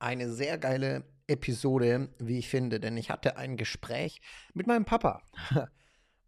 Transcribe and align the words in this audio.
eine 0.00 0.30
sehr 0.30 0.58
geile 0.58 1.04
Episode, 1.26 2.08
wie 2.18 2.38
ich 2.38 2.48
finde, 2.48 2.80
denn 2.80 2.96
ich 2.96 3.10
hatte 3.10 3.36
ein 3.36 3.56
Gespräch 3.56 4.20
mit 4.52 4.66
meinem 4.66 4.84
Papa. 4.84 5.22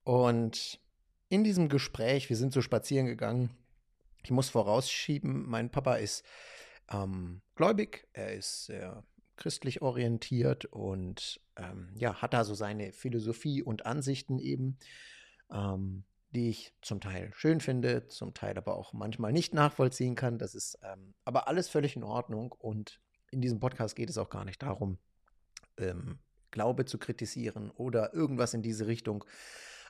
Und 0.04 0.80
in 1.28 1.44
diesem 1.44 1.68
Gespräch, 1.68 2.28
wir 2.28 2.36
sind 2.36 2.52
so 2.52 2.60
spazieren 2.60 3.06
gegangen, 3.06 3.50
ich 4.22 4.30
muss 4.30 4.50
vorausschieben, 4.50 5.48
mein 5.48 5.70
Papa 5.70 5.96
ist 5.96 6.24
ähm, 6.90 7.42
gläubig, 7.56 8.06
er 8.12 8.34
ist 8.34 8.66
sehr 8.66 9.04
christlich 9.36 9.82
orientiert 9.82 10.66
und 10.66 11.40
ähm, 11.56 11.92
ja, 11.96 12.22
hat 12.22 12.34
da 12.34 12.44
so 12.44 12.54
seine 12.54 12.92
Philosophie 12.92 13.62
und 13.62 13.86
Ansichten 13.86 14.38
eben, 14.38 14.78
ähm, 15.50 16.04
die 16.30 16.50
ich 16.50 16.74
zum 16.82 17.00
Teil 17.00 17.32
schön 17.34 17.60
finde, 17.60 18.06
zum 18.08 18.34
Teil 18.34 18.56
aber 18.56 18.76
auch 18.76 18.92
manchmal 18.92 19.32
nicht 19.32 19.54
nachvollziehen 19.54 20.14
kann. 20.14 20.38
Das 20.38 20.54
ist 20.54 20.78
ähm, 20.82 21.14
aber 21.24 21.48
alles 21.48 21.68
völlig 21.68 21.96
in 21.96 22.04
Ordnung 22.04 22.52
und 22.52 23.00
in 23.32 23.40
diesem 23.40 23.58
Podcast 23.58 23.96
geht 23.96 24.10
es 24.10 24.18
auch 24.18 24.30
gar 24.30 24.44
nicht 24.44 24.62
darum, 24.62 24.98
ähm, 25.78 26.18
Glaube 26.50 26.84
zu 26.84 26.98
kritisieren 26.98 27.70
oder 27.70 28.12
irgendwas 28.14 28.54
in 28.54 28.62
diese 28.62 28.86
Richtung 28.86 29.24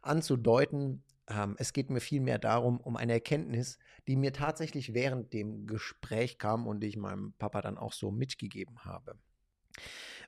anzudeuten. 0.01 1.03
Ähm, 1.29 1.57
es 1.59 1.73
geht 1.73 1.91
mir 1.91 2.01
vielmehr 2.01 2.39
darum, 2.39 2.81
um 2.81 2.97
eine 2.97 3.13
Erkenntnis, 3.13 3.79
die 4.07 4.17
mir 4.17 4.33
tatsächlich 4.33 4.95
während 4.95 5.33
dem 5.33 5.67
Gespräch 5.67 6.39
kam 6.39 6.67
und 6.67 6.81
die 6.81 6.87
ich 6.87 6.97
meinem 6.97 7.35
Papa 7.35 7.61
dann 7.63 7.79
auch 7.79 7.93
so 7.93 8.11
mitgegeben 8.11 8.85
habe. 8.85 9.19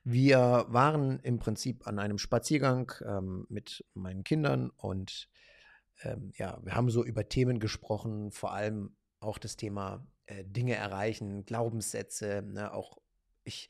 Wir 0.02 0.66
waren 0.68 1.20
im 1.20 1.38
Prinzip 1.38 1.86
an 1.86 1.98
einem 1.98 2.18
Spaziergang 2.18 2.92
ähm, 3.06 3.46
mit 3.48 3.84
meinen 3.94 4.24
Kindern 4.24 4.70
und 4.70 5.30
ähm, 6.02 6.32
ja, 6.36 6.58
wir 6.62 6.74
haben 6.74 6.90
so 6.90 7.04
über 7.04 7.28
Themen 7.28 7.60
gesprochen, 7.60 8.32
vor 8.32 8.52
allem 8.52 8.96
auch 9.20 9.38
das 9.38 9.56
Thema 9.56 10.04
äh, 10.26 10.44
Dinge 10.44 10.74
erreichen, 10.74 11.44
Glaubenssätze, 11.44 12.42
ne, 12.42 12.72
auch 12.72 12.98
ich 13.44 13.68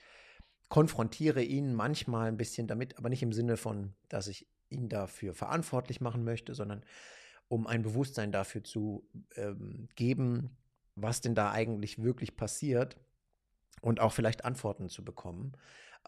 konfrontiere 0.68 1.42
ihn 1.42 1.74
manchmal 1.74 2.28
ein 2.28 2.36
bisschen 2.36 2.66
damit, 2.66 2.98
aber 2.98 3.08
nicht 3.08 3.22
im 3.22 3.32
Sinne 3.32 3.56
von, 3.56 3.94
dass 4.08 4.26
ich 4.26 4.46
ihn 4.70 4.88
dafür 4.88 5.34
verantwortlich 5.34 6.00
machen 6.00 6.24
möchte, 6.24 6.54
sondern 6.54 6.84
um 7.48 7.66
ein 7.66 7.82
Bewusstsein 7.82 8.32
dafür 8.32 8.64
zu 8.64 9.06
ähm, 9.36 9.88
geben, 9.94 10.56
was 10.96 11.20
denn 11.20 11.34
da 11.34 11.50
eigentlich 11.52 12.02
wirklich 12.02 12.36
passiert 12.36 12.96
und 13.82 14.00
auch 14.00 14.12
vielleicht 14.12 14.44
Antworten 14.44 14.88
zu 14.88 15.04
bekommen. 15.04 15.52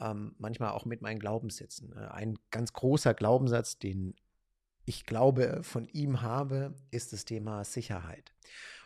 Ähm, 0.00 0.34
manchmal 0.38 0.70
auch 0.72 0.84
mit 0.84 1.02
meinen 1.02 1.18
Glaubenssätzen. 1.18 1.90
Ne? 1.90 2.12
Ein 2.12 2.38
ganz 2.50 2.72
großer 2.72 3.14
Glaubenssatz, 3.14 3.78
den 3.78 4.14
ich 4.84 5.04
glaube 5.04 5.62
von 5.62 5.84
ihm 5.86 6.22
habe, 6.22 6.74
ist 6.90 7.12
das 7.12 7.24
Thema 7.24 7.64
Sicherheit. 7.64 8.32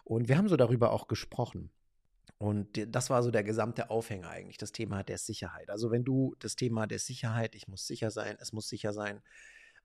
Und 0.04 0.28
wir 0.28 0.38
haben 0.38 0.48
so 0.48 0.56
darüber 0.56 0.92
auch 0.92 1.08
gesprochen. 1.08 1.70
Und 2.40 2.80
das 2.88 3.10
war 3.10 3.22
so 3.22 3.30
der 3.30 3.44
gesamte 3.44 3.90
Aufhänger 3.90 4.30
eigentlich, 4.30 4.56
das 4.56 4.72
Thema 4.72 5.02
der 5.02 5.18
Sicherheit. 5.18 5.68
Also 5.68 5.90
wenn 5.90 6.04
du 6.04 6.34
das 6.38 6.56
Thema 6.56 6.86
der 6.86 6.98
Sicherheit, 6.98 7.54
ich 7.54 7.68
muss 7.68 7.86
sicher 7.86 8.10
sein, 8.10 8.38
es 8.40 8.54
muss 8.54 8.66
sicher 8.66 8.94
sein, 8.94 9.20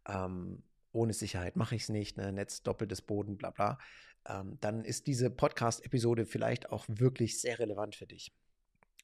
ähm, 0.08 0.64
ohne 0.94 1.12
Sicherheit 1.12 1.58
mache 1.58 1.76
ich 1.76 1.82
es 1.82 1.90
nicht, 1.90 2.16
ne? 2.16 2.32
Netz 2.32 2.64
doppeltes 2.64 3.02
Boden, 3.02 3.36
bla 3.36 3.50
bla, 3.50 3.78
ähm, 4.26 4.58
dann 4.62 4.86
ist 4.86 5.06
diese 5.08 5.30
Podcast-Episode 5.30 6.26
vielleicht 6.26 6.72
auch 6.72 6.86
wirklich 6.88 7.42
sehr 7.42 7.60
relevant 7.60 7.94
für 7.94 8.08
dich. 8.08 8.32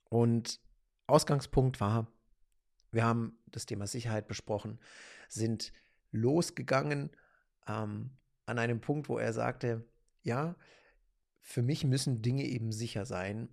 Und 0.10 0.62
Ausgangspunkt 1.08 1.82
war, 1.82 2.08
wir 2.94 3.04
haben 3.04 3.38
das 3.48 3.66
Thema 3.66 3.86
Sicherheit 3.86 4.30
besprochen, 4.30 4.80
sind 5.28 5.74
losgegangen 6.14 7.10
ähm, 7.68 8.12
an 8.46 8.60
einem 8.60 8.80
Punkt, 8.80 9.10
wo 9.10 9.18
er 9.18 9.34
sagte, 9.34 9.86
ja, 10.24 10.56
für 11.42 11.62
mich 11.62 11.84
müssen 11.84 12.22
Dinge 12.22 12.46
eben 12.46 12.72
sicher 12.72 13.06
sein, 13.06 13.50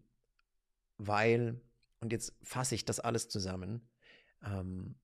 weil, 0.98 1.60
und 2.00 2.12
jetzt 2.12 2.34
fasse 2.42 2.74
ich 2.74 2.84
das 2.84 3.00
alles 3.00 3.28
zusammen, 3.28 3.88
ähm, 4.44 4.96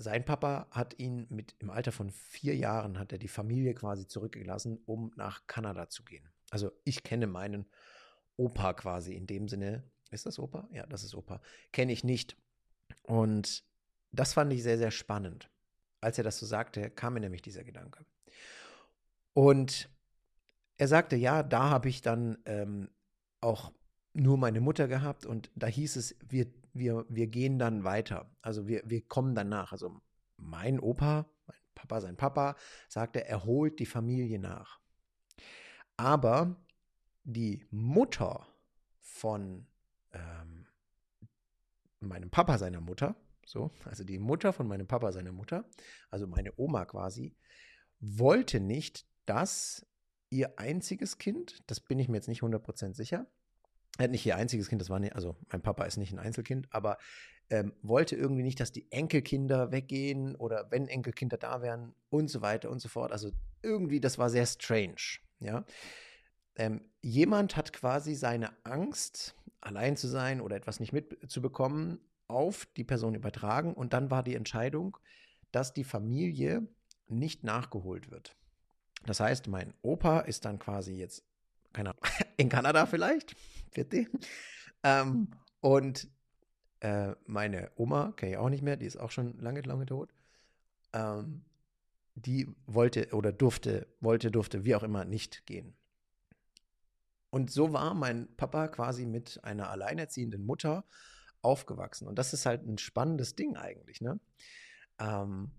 sein 0.00 0.24
Papa 0.24 0.66
hat 0.70 0.98
ihn 0.98 1.26
mit 1.28 1.54
im 1.58 1.68
Alter 1.68 1.92
von 1.92 2.10
vier 2.10 2.56
Jahren 2.56 2.98
hat 2.98 3.12
er 3.12 3.18
die 3.18 3.28
Familie 3.28 3.74
quasi 3.74 4.06
zurückgelassen, 4.06 4.78
um 4.86 5.12
nach 5.16 5.46
Kanada 5.46 5.90
zu 5.90 6.04
gehen. 6.04 6.26
Also 6.50 6.72
ich 6.84 7.02
kenne 7.02 7.26
meinen 7.26 7.66
Opa 8.36 8.72
quasi 8.72 9.14
in 9.14 9.26
dem 9.26 9.46
Sinne. 9.46 9.84
Ist 10.10 10.24
das 10.24 10.38
Opa? 10.38 10.68
Ja, 10.72 10.86
das 10.86 11.04
ist 11.04 11.14
Opa. 11.14 11.42
Kenne 11.72 11.92
ich 11.92 12.02
nicht. 12.02 12.36
Und 13.02 13.62
das 14.10 14.32
fand 14.32 14.52
ich 14.52 14.62
sehr, 14.62 14.78
sehr 14.78 14.90
spannend. 14.90 15.50
Als 16.00 16.16
er 16.16 16.24
das 16.24 16.38
so 16.38 16.46
sagte, 16.46 16.90
kam 16.90 17.14
mir 17.14 17.20
nämlich 17.20 17.42
dieser 17.42 17.62
Gedanke. 17.62 18.04
Und 19.34 19.90
er 20.80 20.88
sagte, 20.88 21.14
ja, 21.14 21.42
da 21.42 21.68
habe 21.68 21.90
ich 21.90 22.00
dann 22.00 22.38
ähm, 22.46 22.88
auch 23.42 23.70
nur 24.14 24.38
meine 24.38 24.62
Mutter 24.62 24.88
gehabt 24.88 25.26
und 25.26 25.50
da 25.54 25.66
hieß 25.66 25.96
es, 25.96 26.16
wir, 26.26 26.46
wir, 26.72 27.04
wir 27.10 27.26
gehen 27.26 27.58
dann 27.58 27.84
weiter. 27.84 28.34
Also 28.40 28.66
wir, 28.66 28.82
wir 28.86 29.06
kommen 29.06 29.34
danach. 29.34 29.72
Also 29.72 30.00
mein 30.38 30.80
Opa, 30.80 31.30
mein 31.46 31.58
Papa, 31.74 32.00
sein 32.00 32.16
Papa, 32.16 32.56
sagte, 32.88 33.26
er 33.26 33.44
holt 33.44 33.78
die 33.78 33.84
Familie 33.84 34.38
nach. 34.38 34.80
Aber 35.98 36.56
die 37.24 37.66
Mutter 37.70 38.46
von 39.02 39.66
ähm, 40.14 40.66
meinem 42.00 42.30
Papa, 42.30 42.56
seiner 42.56 42.80
Mutter, 42.80 43.16
so, 43.44 43.70
also 43.84 44.02
die 44.02 44.18
Mutter 44.18 44.54
von 44.54 44.66
meinem 44.66 44.86
Papa, 44.86 45.12
seiner 45.12 45.32
Mutter, 45.32 45.66
also 46.08 46.26
meine 46.26 46.54
Oma 46.56 46.86
quasi, 46.86 47.36
wollte 47.98 48.60
nicht, 48.60 49.06
dass 49.26 49.84
ihr 50.30 50.58
einziges 50.58 51.18
Kind, 51.18 51.62
das 51.66 51.80
bin 51.80 51.98
ich 51.98 52.08
mir 52.08 52.16
jetzt 52.16 52.28
nicht 52.28 52.42
100% 52.42 52.94
sicher, 52.94 53.26
äh, 53.98 54.08
nicht 54.08 54.24
ihr 54.24 54.36
einziges 54.36 54.68
Kind, 54.68 54.80
das 54.80 54.90
war 54.90 54.98
nicht, 54.98 55.14
also 55.14 55.36
mein 55.50 55.60
Papa 55.60 55.84
ist 55.84 55.96
nicht 55.96 56.12
ein 56.12 56.18
Einzelkind, 56.18 56.68
aber 56.70 56.98
ähm, 57.50 57.72
wollte 57.82 58.14
irgendwie 58.14 58.44
nicht, 58.44 58.60
dass 58.60 58.72
die 58.72 58.90
Enkelkinder 58.90 59.72
weggehen 59.72 60.36
oder 60.36 60.70
wenn 60.70 60.86
Enkelkinder 60.86 61.36
da 61.36 61.62
wären 61.62 61.94
und 62.08 62.30
so 62.30 62.40
weiter 62.40 62.70
und 62.70 62.80
so 62.80 62.88
fort. 62.88 63.10
Also 63.10 63.30
irgendwie, 63.62 64.00
das 64.00 64.18
war 64.18 64.30
sehr 64.30 64.46
strange, 64.46 65.18
ja. 65.40 65.64
Ähm, 66.56 66.82
jemand 67.00 67.56
hat 67.56 67.72
quasi 67.72 68.14
seine 68.14 68.50
Angst, 68.64 69.34
allein 69.60 69.96
zu 69.96 70.08
sein 70.08 70.40
oder 70.40 70.56
etwas 70.56 70.80
nicht 70.80 70.92
mitzubekommen, 70.92 72.00
auf 72.28 72.66
die 72.76 72.84
Person 72.84 73.14
übertragen 73.14 73.74
und 73.74 73.92
dann 73.92 74.10
war 74.10 74.22
die 74.22 74.36
Entscheidung, 74.36 74.96
dass 75.50 75.72
die 75.72 75.84
Familie 75.84 76.66
nicht 77.08 77.42
nachgeholt 77.42 78.10
wird. 78.10 78.36
Das 79.06 79.20
heißt, 79.20 79.48
mein 79.48 79.74
Opa 79.82 80.20
ist 80.20 80.44
dann 80.44 80.58
quasi 80.58 80.94
jetzt, 80.94 81.24
keine 81.72 81.90
Ahnung, 81.90 82.02
in 82.36 82.48
Kanada 82.48 82.86
vielleicht, 82.86 83.36
vierte. 83.70 84.06
Ähm, 84.82 85.28
und 85.60 86.08
äh, 86.80 87.14
meine 87.26 87.70
Oma, 87.76 88.12
kenne 88.12 88.32
ich 88.32 88.38
auch 88.38 88.48
nicht 88.48 88.62
mehr, 88.62 88.76
die 88.76 88.86
ist 88.86 88.96
auch 88.96 89.10
schon 89.10 89.38
lange, 89.38 89.60
lange 89.62 89.86
tot. 89.86 90.12
Ähm, 90.92 91.44
die 92.14 92.48
wollte 92.66 93.14
oder 93.14 93.32
durfte, 93.32 93.86
wollte, 94.00 94.30
durfte, 94.30 94.64
wie 94.64 94.74
auch 94.74 94.82
immer, 94.82 95.04
nicht 95.04 95.46
gehen. 95.46 95.74
Und 97.30 97.50
so 97.50 97.72
war 97.72 97.94
mein 97.94 98.34
Papa 98.36 98.68
quasi 98.68 99.06
mit 99.06 99.42
einer 99.44 99.70
alleinerziehenden 99.70 100.44
Mutter 100.44 100.84
aufgewachsen. 101.42 102.08
Und 102.08 102.18
das 102.18 102.32
ist 102.32 102.44
halt 102.44 102.66
ein 102.66 102.78
spannendes 102.78 103.36
Ding 103.36 103.56
eigentlich, 103.56 104.00
ne? 104.00 104.18
Ähm, 104.98 105.52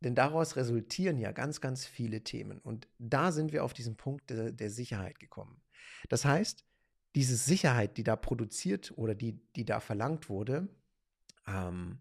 denn 0.00 0.14
daraus 0.14 0.56
resultieren 0.56 1.18
ja 1.18 1.32
ganz, 1.32 1.60
ganz 1.60 1.86
viele 1.86 2.22
Themen. 2.22 2.58
Und 2.58 2.88
da 2.98 3.32
sind 3.32 3.52
wir 3.52 3.64
auf 3.64 3.74
diesen 3.74 3.96
Punkt 3.96 4.30
der, 4.30 4.50
der 4.52 4.70
Sicherheit 4.70 5.18
gekommen. 5.18 5.60
Das 6.08 6.24
heißt, 6.24 6.64
diese 7.14 7.36
Sicherheit, 7.36 7.96
die 7.96 8.04
da 8.04 8.16
produziert 8.16 8.92
oder 8.96 9.14
die, 9.14 9.40
die 9.56 9.64
da 9.64 9.80
verlangt 9.80 10.28
wurde, 10.28 10.68
ähm, 11.46 11.98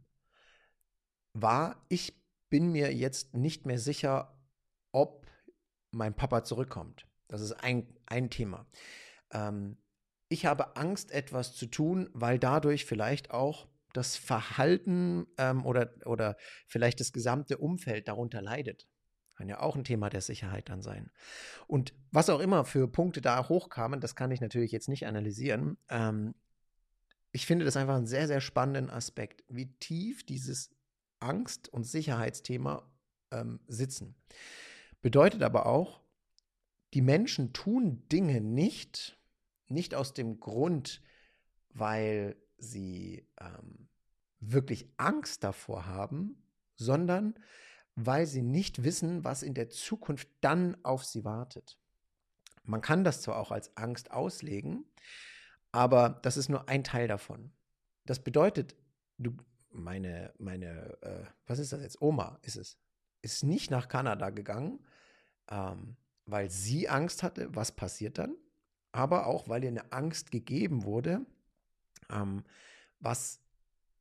war, 1.33 1.83
ich 1.89 2.15
bin 2.49 2.71
mir 2.71 2.93
jetzt 2.93 3.35
nicht 3.35 3.65
mehr 3.65 3.79
sicher, 3.79 4.37
ob 4.91 5.27
mein 5.91 6.15
Papa 6.15 6.43
zurückkommt. 6.43 7.07
Das 7.27 7.41
ist 7.41 7.53
ein, 7.53 7.87
ein 8.05 8.29
Thema. 8.29 8.65
Ähm, 9.31 9.77
ich 10.29 10.45
habe 10.45 10.75
Angst, 10.77 11.11
etwas 11.11 11.55
zu 11.55 11.65
tun, 11.65 12.09
weil 12.13 12.39
dadurch 12.39 12.85
vielleicht 12.85 13.31
auch 13.31 13.67
das 13.93 14.15
Verhalten 14.15 15.27
ähm, 15.37 15.65
oder, 15.65 15.93
oder 16.05 16.37
vielleicht 16.67 16.99
das 16.99 17.11
gesamte 17.11 17.57
Umfeld 17.57 18.07
darunter 18.07 18.41
leidet. 18.41 18.87
Kann 19.35 19.49
ja 19.49 19.61
auch 19.61 19.75
ein 19.75 19.83
Thema 19.83 20.09
der 20.09 20.21
Sicherheit 20.21 20.69
dann 20.69 20.81
sein. 20.81 21.11
Und 21.67 21.93
was 22.11 22.29
auch 22.29 22.39
immer 22.39 22.65
für 22.65 22.87
Punkte 22.87 23.21
da 23.21 23.47
hochkamen, 23.47 24.01
das 24.01 24.15
kann 24.15 24.31
ich 24.31 24.41
natürlich 24.41 24.71
jetzt 24.71 24.89
nicht 24.89 25.07
analysieren. 25.07 25.77
Ähm, 25.89 26.35
ich 27.31 27.45
finde 27.45 27.65
das 27.65 27.77
einfach 27.77 27.95
einen 27.95 28.07
sehr, 28.07 28.27
sehr 28.27 28.41
spannenden 28.41 28.89
Aspekt, 28.89 29.43
wie 29.47 29.71
tief 29.79 30.25
dieses 30.25 30.71
Angst- 31.19 31.69
und 31.69 31.83
Sicherheitsthema 31.83 32.91
ähm, 33.31 33.59
sitzen. 33.67 34.15
Bedeutet 35.01 35.43
aber 35.43 35.65
auch, 35.65 36.01
die 36.93 37.01
Menschen 37.01 37.53
tun 37.53 38.07
Dinge 38.09 38.41
nicht, 38.41 39.17
nicht 39.67 39.95
aus 39.95 40.13
dem 40.13 40.39
Grund, 40.39 41.01
weil 41.69 42.35
sie 42.59 43.27
ähm, 43.39 43.89
wirklich 44.39 44.89
Angst 44.97 45.43
davor 45.43 45.85
haben, 45.85 46.41
sondern 46.75 47.35
weil 47.95 48.25
sie 48.25 48.41
nicht 48.41 48.83
wissen, 48.83 49.23
was 49.23 49.43
in 49.43 49.53
der 49.53 49.69
Zukunft 49.69 50.29
dann 50.41 50.77
auf 50.83 51.03
sie 51.03 51.25
wartet. 51.25 51.77
Man 52.63 52.81
kann 52.81 53.03
das 53.03 53.21
zwar 53.21 53.37
auch 53.37 53.51
als 53.51 53.75
Angst 53.75 54.11
auslegen, 54.11 54.85
aber 55.71 56.19
das 56.21 56.37
ist 56.37 56.49
nur 56.49 56.69
ein 56.69 56.83
Teil 56.83 57.07
davon. 57.07 57.51
das 58.05 58.19
bedeutet, 58.19 58.75
du, 59.17 59.35
meine, 59.71 60.33
meine, 60.39 60.97
äh, 61.01 61.25
was 61.45 61.59
ist 61.59 61.73
das 61.73 61.81
jetzt? 61.81 62.01
Oma 62.01 62.39
ist 62.41 62.55
es, 62.55 62.79
ist 63.21 63.43
nicht 63.43 63.69
nach 63.69 63.87
Kanada 63.87 64.31
gegangen, 64.31 64.79
ähm, 65.49 65.95
weil 66.25 66.49
sie 66.49 66.89
Angst 66.89 67.21
hatte, 67.21 67.53
was 67.55 67.71
passiert 67.71 68.17
dann, 68.17 68.35
aber 68.91 69.27
auch, 69.27 69.47
weil 69.47 69.63
ihr 69.63 69.69
eine 69.69 69.91
Angst 69.91 70.31
gegeben 70.31 70.83
wurde, 70.83 71.25
ähm, 72.09 72.43
was, 72.99 73.41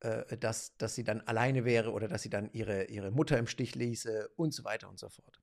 äh, 0.00 0.36
dass, 0.36 0.76
dass 0.76 0.94
sie 0.94 1.04
dann 1.04 1.20
alleine 1.22 1.64
wäre 1.64 1.92
oder 1.92 2.08
dass 2.08 2.22
sie 2.22 2.30
dann 2.30 2.50
ihre, 2.52 2.84
ihre 2.84 3.10
Mutter 3.10 3.38
im 3.38 3.46
Stich 3.46 3.74
ließe 3.74 4.30
und 4.36 4.52
so 4.52 4.64
weiter 4.64 4.88
und 4.88 4.98
so 4.98 5.08
fort. 5.08 5.40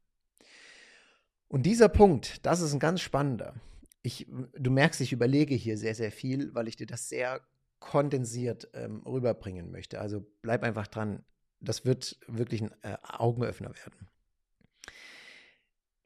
Und 1.47 1.63
dieser 1.63 1.89
Punkt, 1.89 2.45
das 2.45 2.61
ist 2.61 2.73
ein 2.73 2.79
ganz 2.79 3.01
spannender. 3.01 3.55
Ich, 4.01 4.27
du 4.53 4.71
merkst, 4.71 5.01
ich 5.01 5.13
überlege 5.13 5.55
hier 5.55 5.77
sehr, 5.77 5.95
sehr 5.95 6.11
viel, 6.11 6.53
weil 6.53 6.67
ich 6.67 6.75
dir 6.75 6.87
das 6.87 7.09
sehr 7.09 7.41
kondensiert 7.79 8.69
ähm, 8.73 9.01
rüberbringen 9.05 9.71
möchte. 9.71 9.99
Also 9.99 10.25
bleib 10.41 10.63
einfach 10.63 10.87
dran. 10.87 11.23
Das 11.59 11.85
wird 11.85 12.19
wirklich 12.27 12.61
ein 12.61 12.71
äh, 12.81 12.97
Augenöffner 13.03 13.69
werden. 13.75 14.07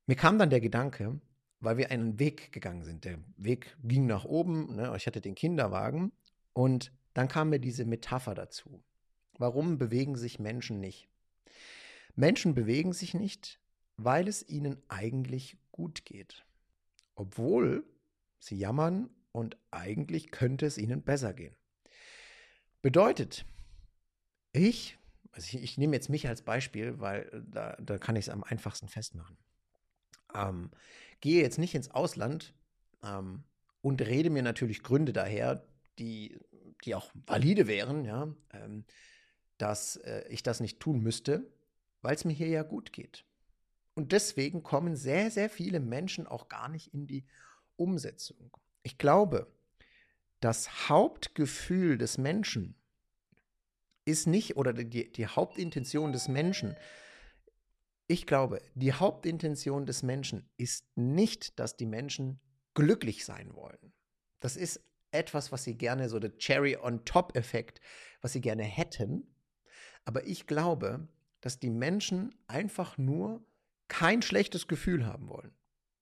Mir 0.05 0.15
kam 0.15 0.39
dann 0.39 0.49
der 0.49 0.61
Gedanke, 0.61 1.19
weil 1.59 1.77
wir 1.77 1.91
einen 1.91 2.19
Weg 2.19 2.51
gegangen 2.51 2.83
sind. 2.83 3.05
Der 3.05 3.19
Weg 3.37 3.77
ging 3.83 4.05
nach 4.05 4.25
oben, 4.25 4.75
ne? 4.75 4.93
ich 4.95 5.07
hatte 5.07 5.21
den 5.21 5.35
Kinderwagen 5.35 6.11
und 6.59 6.91
dann 7.13 7.29
kam 7.29 7.51
mir 7.51 7.59
diese 7.61 7.85
Metapher 7.85 8.35
dazu. 8.35 8.83
Warum 9.37 9.77
bewegen 9.77 10.17
sich 10.17 10.39
Menschen 10.39 10.81
nicht? 10.81 11.07
Menschen 12.15 12.53
bewegen 12.53 12.91
sich 12.91 13.13
nicht, 13.13 13.61
weil 13.95 14.27
es 14.27 14.45
ihnen 14.45 14.75
eigentlich 14.89 15.57
gut 15.71 16.03
geht. 16.03 16.45
Obwohl 17.15 17.85
sie 18.39 18.57
jammern 18.57 19.09
und 19.31 19.55
eigentlich 19.71 20.31
könnte 20.31 20.65
es 20.65 20.77
ihnen 20.77 21.01
besser 21.01 21.33
gehen. 21.33 21.55
Bedeutet, 22.81 23.45
ich, 24.51 24.97
also 25.31 25.55
ich, 25.55 25.63
ich 25.63 25.77
nehme 25.77 25.95
jetzt 25.95 26.09
mich 26.09 26.27
als 26.27 26.41
Beispiel, 26.41 26.99
weil 26.99 27.45
da, 27.47 27.77
da 27.79 27.97
kann 27.97 28.17
ich 28.17 28.25
es 28.25 28.33
am 28.33 28.43
einfachsten 28.43 28.89
festmachen. 28.89 29.37
Ähm, 30.35 30.71
gehe 31.21 31.41
jetzt 31.41 31.57
nicht 31.57 31.73
ins 31.73 31.89
Ausland 31.89 32.53
ähm, 33.01 33.45
und 33.79 34.01
rede 34.01 34.29
mir 34.29 34.43
natürlich 34.43 34.83
Gründe 34.83 35.13
daher, 35.13 35.65
die, 35.99 36.39
die 36.85 36.95
auch 36.95 37.11
valide 37.25 37.67
wären, 37.67 38.05
ja, 38.05 38.33
ähm, 38.53 38.85
dass 39.57 39.97
äh, 39.97 40.25
ich 40.29 40.43
das 40.43 40.59
nicht 40.59 40.79
tun 40.79 41.01
müsste, 41.01 41.51
weil 42.01 42.15
es 42.15 42.25
mir 42.25 42.33
hier 42.33 42.47
ja 42.47 42.63
gut 42.63 42.93
geht. 42.93 43.25
Und 43.95 44.11
deswegen 44.11 44.63
kommen 44.63 44.95
sehr, 44.95 45.29
sehr 45.31 45.49
viele 45.49 45.79
Menschen 45.79 46.25
auch 46.25 46.47
gar 46.47 46.69
nicht 46.69 46.93
in 46.93 47.07
die 47.07 47.25
Umsetzung. 47.75 48.55
Ich 48.83 48.97
glaube, 48.97 49.51
das 50.39 50.89
Hauptgefühl 50.89 51.97
des 51.97 52.17
Menschen 52.17 52.75
ist 54.05 54.25
nicht, 54.25 54.55
oder 54.55 54.73
die, 54.73 55.11
die 55.11 55.27
Hauptintention 55.27 56.13
des 56.13 56.27
Menschen, 56.29 56.77
ich 58.07 58.25
glaube, 58.25 58.61
die 58.73 58.93
Hauptintention 58.93 59.85
des 59.85 60.01
Menschen 60.01 60.49
ist 60.57 60.85
nicht, 60.95 61.59
dass 61.59 61.75
die 61.75 61.85
Menschen 61.85 62.39
glücklich 62.73 63.25
sein 63.25 63.53
wollen. 63.53 63.93
Das 64.39 64.55
ist 64.55 64.81
etwas, 65.11 65.51
was 65.51 65.63
sie 65.63 65.75
gerne, 65.75 66.09
so 66.09 66.19
der 66.19 66.37
Cherry-on-Top-Effekt, 66.37 67.81
was 68.21 68.33
sie 68.33 68.41
gerne 68.41 68.63
hätten. 68.63 69.27
Aber 70.05 70.25
ich 70.25 70.47
glaube, 70.47 71.07
dass 71.41 71.59
die 71.59 71.69
Menschen 71.69 72.35
einfach 72.47 72.97
nur 72.97 73.43
kein 73.87 74.21
schlechtes 74.21 74.67
Gefühl 74.67 75.05
haben 75.05 75.29
wollen. 75.29 75.51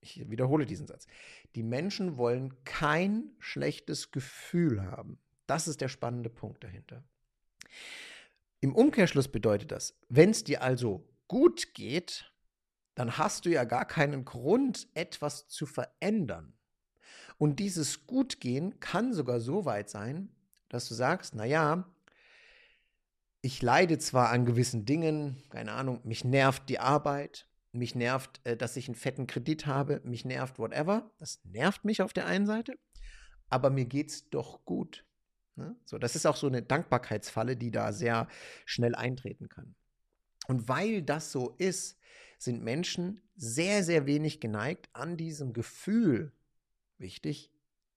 Ich 0.00 0.30
wiederhole 0.30 0.66
diesen 0.66 0.86
Satz. 0.86 1.06
Die 1.54 1.62
Menschen 1.62 2.16
wollen 2.16 2.62
kein 2.64 3.30
schlechtes 3.38 4.10
Gefühl 4.10 4.82
haben. 4.82 5.18
Das 5.46 5.66
ist 5.66 5.80
der 5.80 5.88
spannende 5.88 6.30
Punkt 6.30 6.62
dahinter. 6.62 7.02
Im 8.60 8.74
Umkehrschluss 8.74 9.28
bedeutet 9.28 9.72
das, 9.72 9.98
wenn 10.08 10.30
es 10.30 10.44
dir 10.44 10.62
also 10.62 11.08
gut 11.28 11.74
geht, 11.74 12.32
dann 12.94 13.16
hast 13.16 13.44
du 13.44 13.50
ja 13.50 13.64
gar 13.64 13.86
keinen 13.86 14.24
Grund, 14.24 14.88
etwas 14.94 15.46
zu 15.48 15.66
verändern. 15.66 16.57
Und 17.38 17.60
dieses 17.60 18.06
Gutgehen 18.06 18.80
kann 18.80 19.14
sogar 19.14 19.40
so 19.40 19.64
weit 19.64 19.88
sein, 19.88 20.28
dass 20.68 20.88
du 20.88 20.94
sagst, 20.94 21.34
naja, 21.34 21.88
ich 23.40 23.62
leide 23.62 23.98
zwar 23.98 24.30
an 24.30 24.44
gewissen 24.44 24.84
Dingen, 24.84 25.42
keine 25.48 25.72
Ahnung, 25.72 26.00
mich 26.04 26.24
nervt 26.24 26.68
die 26.68 26.80
Arbeit, 26.80 27.46
mich 27.72 27.94
nervt, 27.94 28.40
äh, 28.44 28.56
dass 28.56 28.76
ich 28.76 28.88
einen 28.88 28.96
fetten 28.96 29.26
Kredit 29.26 29.66
habe, 29.66 30.00
mich 30.04 30.24
nervt 30.24 30.58
whatever. 30.58 31.10
Das 31.18 31.40
nervt 31.44 31.84
mich 31.84 32.02
auf 32.02 32.12
der 32.12 32.26
einen 32.26 32.46
Seite, 32.46 32.76
aber 33.48 33.70
mir 33.70 33.84
geht's 33.84 34.28
doch 34.30 34.64
gut. 34.64 35.04
Ne? 35.54 35.76
So, 35.84 35.98
das 35.98 36.16
ist 36.16 36.26
auch 36.26 36.36
so 36.36 36.48
eine 36.48 36.62
Dankbarkeitsfalle, 36.62 37.56
die 37.56 37.70
da 37.70 37.92
sehr 37.92 38.26
schnell 38.64 38.94
eintreten 38.94 39.48
kann. 39.48 39.76
Und 40.48 40.68
weil 40.68 41.02
das 41.02 41.30
so 41.30 41.54
ist, 41.58 41.98
sind 42.38 42.62
Menschen 42.62 43.20
sehr, 43.36 43.84
sehr 43.84 44.06
wenig 44.06 44.40
geneigt, 44.40 44.88
an 44.92 45.16
diesem 45.16 45.52
Gefühl, 45.52 46.32
wichtig, 47.00 47.50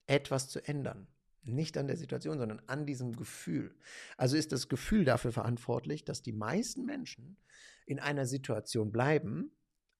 etwas 0.08 0.50
zu 0.50 0.60
ändern. 0.68 1.08
Nicht 1.44 1.78
an 1.78 1.88
der 1.88 1.98
Situation, 1.98 2.38
sondern 2.38 2.62
an 2.68 2.86
diesem 2.86 3.16
Gefühl. 3.16 3.76
Also 4.18 4.38
ist 4.38 4.52
das 4.52 4.70
Gefühl 4.70 5.06
dafür 5.06 5.32
verantwortlich, 5.32 6.06
dass 6.06 6.22
die 6.22 6.34
meisten 6.34 6.86
Menschen 6.86 7.38
in 7.86 8.00
einer 8.00 8.28
Situation 8.28 8.92
bleiben, 8.92 9.52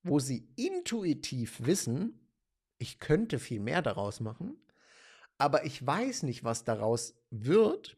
wo 0.02 0.18
sie 0.18 0.48
intuitiv 0.56 1.64
wissen, 1.66 2.20
ich 2.78 2.98
könnte 2.98 3.38
viel 3.38 3.60
mehr 3.60 3.82
daraus 3.82 4.20
machen, 4.20 4.56
aber 5.38 5.64
ich 5.64 5.84
weiß 5.84 6.24
nicht, 6.24 6.44
was 6.44 6.64
daraus 6.64 7.14
wird 7.30 7.96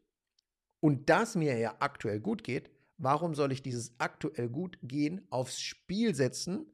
und 0.81 1.09
das 1.11 1.35
mir 1.35 1.59
ja 1.59 1.77
aktuell 1.81 2.21
gut 2.21 2.45
geht, 2.45 2.71
warum 2.99 3.35
soll 3.35 3.53
ich 3.53 3.63
dieses 3.63 3.99
aktuell 3.99 4.49
gut 4.49 4.79
gehen 4.83 5.27
aufs 5.31 5.61
Spiel 5.61 6.15
setzen, 6.15 6.67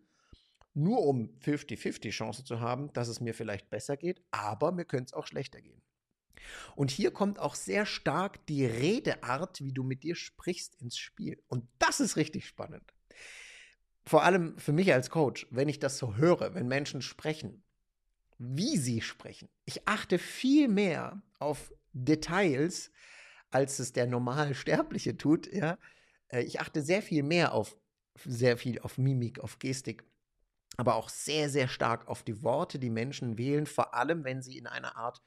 nur 0.75 1.05
um 1.07 1.31
50-50 1.45 2.11
Chance 2.11 2.45
zu 2.45 2.61
haben, 2.61 2.93
dass 2.93 3.09
es 3.09 3.21
mir 3.21 3.35
vielleicht 3.35 3.71
besser 3.71 3.97
geht, 3.97 4.23
aber 4.31 4.73
mir 4.73 4.85
könnte 4.85 5.07
es 5.07 5.13
auch 5.13 5.27
schlechter 5.27 5.61
gehen. 5.61 5.83
Und 6.75 6.91
hier 6.91 7.11
kommt 7.11 7.39
auch 7.39 7.55
sehr 7.55 7.85
stark 7.87 8.47
die 8.47 8.65
Redeart, 8.65 9.61
wie 9.63 9.73
du 9.73 9.83
mit 9.83 10.03
dir 10.03 10.15
sprichst, 10.15 10.75
ins 10.77 10.97
Spiel. 10.97 11.43
Und 11.49 11.65
das 11.79 12.01
ist 12.01 12.17
richtig 12.17 12.47
spannend 12.47 12.95
vor 14.11 14.25
allem 14.25 14.59
für 14.59 14.73
mich 14.73 14.93
als 14.93 15.11
Coach, 15.11 15.47
wenn 15.51 15.69
ich 15.69 15.79
das 15.79 15.99
so 15.99 16.17
höre, 16.17 16.55
wenn 16.55 16.67
Menschen 16.67 17.03
sprechen, 17.03 17.63
wie 18.39 18.77
sie 18.77 19.03
sprechen. 19.03 19.49
Ich 19.67 19.87
achte 19.87 20.19
viel 20.19 20.69
mehr 20.69 21.23
auf 21.39 21.73
Details, 21.93 22.91
als 23.51 23.79
es 23.79 23.93
der 23.93 24.07
normale 24.07 24.55
Sterbliche 24.55 25.17
tut. 25.17 25.53
Ja? 25.53 25.79
Äh, 26.29 26.43
ich 26.43 26.61
achte 26.61 26.83
sehr 26.83 27.03
viel 27.03 27.23
mehr 27.23 27.53
auf 27.53 27.77
sehr 28.25 28.59
viel 28.59 28.81
auf 28.81 28.99
Mimik, 28.99 29.39
auf 29.39 29.61
Gestik, 29.61 30.05
aber 30.81 30.95
auch 30.95 31.11
sehr, 31.11 31.51
sehr 31.51 31.69
stark 31.69 32.09
auf 32.09 32.23
die 32.23 32.43
Worte, 32.43 32.79
die 32.79 32.91
Menschen 32.91 33.37
wählen, 33.37 33.67
vor 33.67 33.95
allem 33.95 34.25
wenn 34.25 34.41
sie 34.41 34.57
in 34.57 34.67
einer 34.67 34.97
Art 34.97 35.23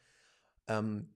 ähm, 0.68 1.14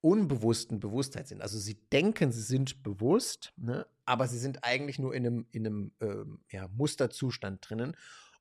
unbewussten 0.00 0.80
Bewusstheit 0.80 1.28
sind. 1.28 1.42
Also 1.42 1.58
sie 1.58 1.74
denken, 1.90 2.32
sie 2.32 2.42
sind 2.42 2.82
bewusst, 2.82 3.52
ne, 3.56 3.86
aber 4.06 4.28
sie 4.28 4.38
sind 4.38 4.64
eigentlich 4.64 4.98
nur 4.98 5.14
in 5.14 5.26
einem, 5.26 5.46
in 5.52 5.66
einem 5.66 5.92
ähm, 6.00 6.40
ja, 6.50 6.68
Musterzustand 6.68 7.68
drinnen 7.68 7.96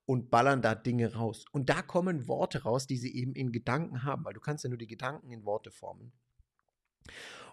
und 0.06 0.30
ballern 0.30 0.62
da 0.62 0.74
Dinge 0.74 1.16
raus. 1.16 1.46
Und 1.52 1.70
da 1.70 1.82
kommen 1.82 2.30
Worte 2.30 2.64
raus, 2.64 2.88
die 2.88 2.98
sie 2.98 3.14
eben 3.14 3.34
in 3.34 3.52
Gedanken 3.52 4.04
haben, 4.04 4.24
weil 4.24 4.34
du 4.34 4.40
kannst 4.40 4.64
ja 4.64 4.70
nur 4.70 4.78
die 4.78 4.88
Gedanken 4.88 5.32
in 5.32 5.44
Worte 5.44 5.72
formen. 5.72 6.14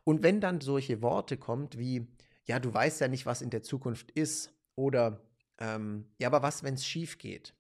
Und 0.04 0.22
wenn 0.22 0.40
dann 0.40 0.60
solche 0.60 1.02
Worte 1.02 1.36
kommt 1.36 1.78
wie, 1.78 2.06
ja, 2.44 2.60
du 2.60 2.72
weißt 2.72 3.00
ja 3.00 3.08
nicht, 3.08 3.26
was 3.26 3.42
in 3.42 3.50
der 3.50 3.62
Zukunft 3.62 4.10
ist, 4.12 4.52
oder 4.74 5.20
ähm, 5.58 6.12
ja, 6.18 6.28
aber 6.28 6.42
was, 6.42 6.62
wenn 6.62 6.74
es 6.74 6.86
schief 6.86 7.18
geht? 7.18 7.54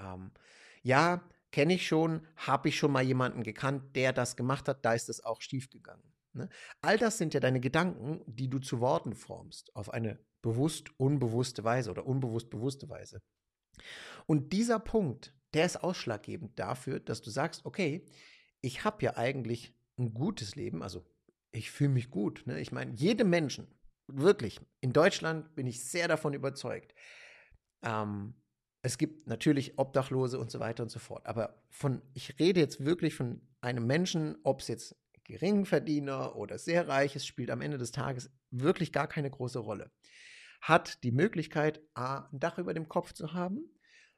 Ähm, 0.00 0.32
ja, 0.82 1.22
kenne 1.52 1.74
ich 1.74 1.86
schon, 1.86 2.26
habe 2.36 2.68
ich 2.68 2.78
schon 2.78 2.92
mal 2.92 3.02
jemanden 3.02 3.42
gekannt, 3.42 3.96
der 3.96 4.12
das 4.12 4.36
gemacht 4.36 4.68
hat, 4.68 4.84
da 4.84 4.94
ist 4.94 5.08
es 5.08 5.24
auch 5.24 5.40
schiefgegangen. 5.40 6.04
Ne? 6.32 6.48
All 6.80 6.96
das 6.96 7.18
sind 7.18 7.34
ja 7.34 7.40
deine 7.40 7.60
Gedanken, 7.60 8.22
die 8.26 8.48
du 8.48 8.58
zu 8.58 8.80
Worten 8.80 9.14
formst, 9.14 9.74
auf 9.74 9.90
eine 9.90 10.18
bewusst 10.42 10.88
unbewusste 10.98 11.64
Weise 11.64 11.90
oder 11.90 12.06
unbewusst 12.06 12.50
bewusste 12.50 12.88
Weise. 12.88 13.20
Und 14.26 14.52
dieser 14.52 14.78
Punkt, 14.78 15.34
der 15.54 15.66
ist 15.66 15.82
ausschlaggebend 15.82 16.58
dafür, 16.58 17.00
dass 17.00 17.20
du 17.22 17.30
sagst, 17.30 17.66
okay, 17.66 18.06
ich 18.60 18.84
habe 18.84 19.02
ja 19.04 19.16
eigentlich 19.16 19.74
ein 19.98 20.14
gutes 20.14 20.54
Leben, 20.54 20.82
also 20.82 21.04
ich 21.50 21.70
fühle 21.70 21.90
mich 21.90 22.10
gut. 22.10 22.42
Ne? 22.46 22.60
Ich 22.60 22.72
meine, 22.72 22.92
jedem 22.94 23.30
Menschen, 23.30 23.66
wirklich, 24.06 24.60
in 24.80 24.92
Deutschland 24.92 25.54
bin 25.54 25.66
ich 25.66 25.84
sehr 25.84 26.08
davon 26.08 26.32
überzeugt, 26.32 26.94
ähm, 27.82 28.34
es 28.82 28.98
gibt 28.98 29.26
natürlich 29.26 29.78
Obdachlose 29.78 30.38
und 30.38 30.50
so 30.50 30.60
weiter 30.60 30.82
und 30.82 30.90
so 30.90 30.98
fort. 30.98 31.26
Aber 31.26 31.62
von, 31.68 32.02
ich 32.14 32.38
rede 32.38 32.60
jetzt 32.60 32.84
wirklich 32.84 33.14
von 33.14 33.42
einem 33.60 33.86
Menschen, 33.86 34.38
ob 34.42 34.60
es 34.60 34.68
jetzt 34.68 34.96
Geringverdiener 35.24 36.34
oder 36.36 36.58
sehr 36.58 36.88
reich 36.88 37.14
ist, 37.14 37.26
spielt 37.26 37.50
am 37.50 37.60
Ende 37.60 37.78
des 37.78 37.92
Tages 37.92 38.30
wirklich 38.50 38.92
gar 38.92 39.06
keine 39.06 39.30
große 39.30 39.58
Rolle. 39.58 39.90
Hat 40.60 41.02
die 41.04 41.12
Möglichkeit, 41.12 41.82
A, 41.94 42.28
ein 42.32 42.40
Dach 42.40 42.58
über 42.58 42.74
dem 42.74 42.88
Kopf 42.88 43.12
zu 43.12 43.32
haben, 43.32 43.60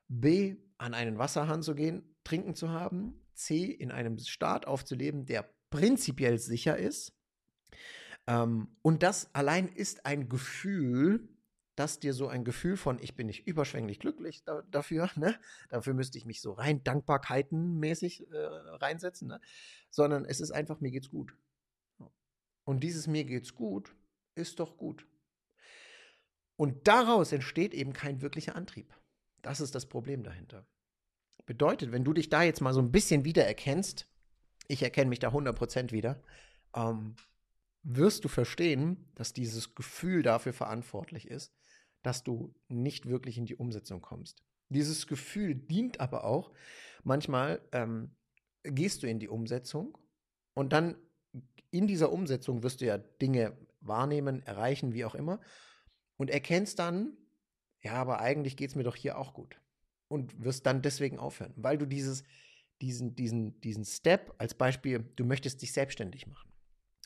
B, 0.08 0.56
an 0.78 0.94
einen 0.94 1.18
Wasserhahn 1.18 1.62
zu 1.62 1.74
gehen, 1.74 2.16
trinken 2.24 2.54
zu 2.54 2.70
haben, 2.70 3.26
C, 3.34 3.64
in 3.64 3.90
einem 3.90 4.18
Staat 4.18 4.66
aufzuleben, 4.66 5.26
der 5.26 5.52
prinzipiell 5.70 6.38
sicher 6.38 6.76
ist, 6.78 7.12
Ähm, 8.26 8.76
und 8.82 9.02
das 9.02 9.34
allein 9.34 9.68
ist 9.68 10.06
ein 10.06 10.28
Gefühl, 10.28 11.28
das 11.76 12.00
dir 12.00 12.12
so 12.12 12.28
ein 12.28 12.44
Gefühl 12.44 12.76
von, 12.76 12.98
ich 13.00 13.14
bin 13.14 13.26
nicht 13.26 13.46
überschwänglich 13.46 13.98
glücklich 13.98 14.44
da, 14.44 14.62
dafür, 14.70 15.10
ne? 15.16 15.38
dafür 15.70 15.94
müsste 15.94 16.18
ich 16.18 16.26
mich 16.26 16.40
so 16.40 16.52
rein 16.52 16.84
dankbarkeitenmäßig 16.84 18.30
äh, 18.30 18.36
reinsetzen, 18.36 19.28
ne? 19.28 19.40
sondern 19.90 20.24
es 20.24 20.40
ist 20.40 20.50
einfach, 20.50 20.80
mir 20.80 20.90
geht's 20.90 21.10
gut. 21.10 21.34
Und 22.64 22.82
dieses 22.82 23.06
mir 23.06 23.24
geht's 23.24 23.54
gut 23.54 23.94
ist 24.34 24.60
doch 24.60 24.76
gut. 24.76 25.06
Und 26.56 26.86
daraus 26.86 27.32
entsteht 27.32 27.74
eben 27.74 27.92
kein 27.92 28.22
wirklicher 28.22 28.56
Antrieb. 28.56 28.94
Das 29.42 29.60
ist 29.60 29.74
das 29.74 29.86
Problem 29.86 30.22
dahinter. 30.22 30.66
Bedeutet, 31.44 31.92
wenn 31.92 32.04
du 32.04 32.12
dich 32.12 32.28
da 32.28 32.42
jetzt 32.42 32.60
mal 32.60 32.72
so 32.72 32.80
ein 32.80 32.92
bisschen 32.92 33.24
wiedererkennst, 33.24 34.08
ich 34.68 34.82
erkenne 34.82 35.08
mich 35.08 35.18
da 35.18 35.30
100% 35.30 35.90
wieder, 35.90 36.22
ähm, 36.74 37.16
wirst 37.82 38.24
du 38.24 38.28
verstehen, 38.28 39.10
dass 39.16 39.32
dieses 39.32 39.74
Gefühl 39.74 40.22
dafür 40.22 40.52
verantwortlich 40.52 41.26
ist, 41.28 41.52
dass 42.02 42.22
du 42.22 42.54
nicht 42.68 43.06
wirklich 43.06 43.38
in 43.38 43.46
die 43.46 43.56
Umsetzung 43.56 44.00
kommst. 44.00 44.42
Dieses 44.68 45.06
Gefühl 45.06 45.54
dient 45.54 46.00
aber 46.00 46.24
auch, 46.24 46.52
manchmal 47.04 47.60
ähm, 47.72 48.14
gehst 48.62 49.02
du 49.02 49.06
in 49.06 49.18
die 49.18 49.28
Umsetzung 49.28 49.98
und 50.54 50.72
dann 50.72 50.96
in 51.70 51.86
dieser 51.86 52.12
Umsetzung 52.12 52.62
wirst 52.62 52.80
du 52.80 52.86
ja 52.86 52.98
Dinge 52.98 53.56
wahrnehmen, 53.80 54.42
erreichen, 54.42 54.92
wie 54.92 55.04
auch 55.04 55.14
immer, 55.14 55.40
und 56.16 56.30
erkennst 56.30 56.78
dann, 56.78 57.16
ja, 57.80 57.94
aber 57.94 58.20
eigentlich 58.20 58.56
geht 58.56 58.70
es 58.70 58.76
mir 58.76 58.84
doch 58.84 58.96
hier 58.96 59.18
auch 59.18 59.34
gut. 59.34 59.60
Und 60.08 60.44
wirst 60.44 60.66
dann 60.66 60.82
deswegen 60.82 61.18
aufhören, 61.18 61.54
weil 61.56 61.78
du 61.78 61.86
dieses, 61.86 62.22
diesen, 62.82 63.16
diesen, 63.16 63.60
diesen 63.62 63.84
Step 63.84 64.34
als 64.38 64.54
Beispiel, 64.54 65.10
du 65.16 65.24
möchtest 65.24 65.62
dich 65.62 65.72
selbstständig 65.72 66.26
machen. 66.26 66.52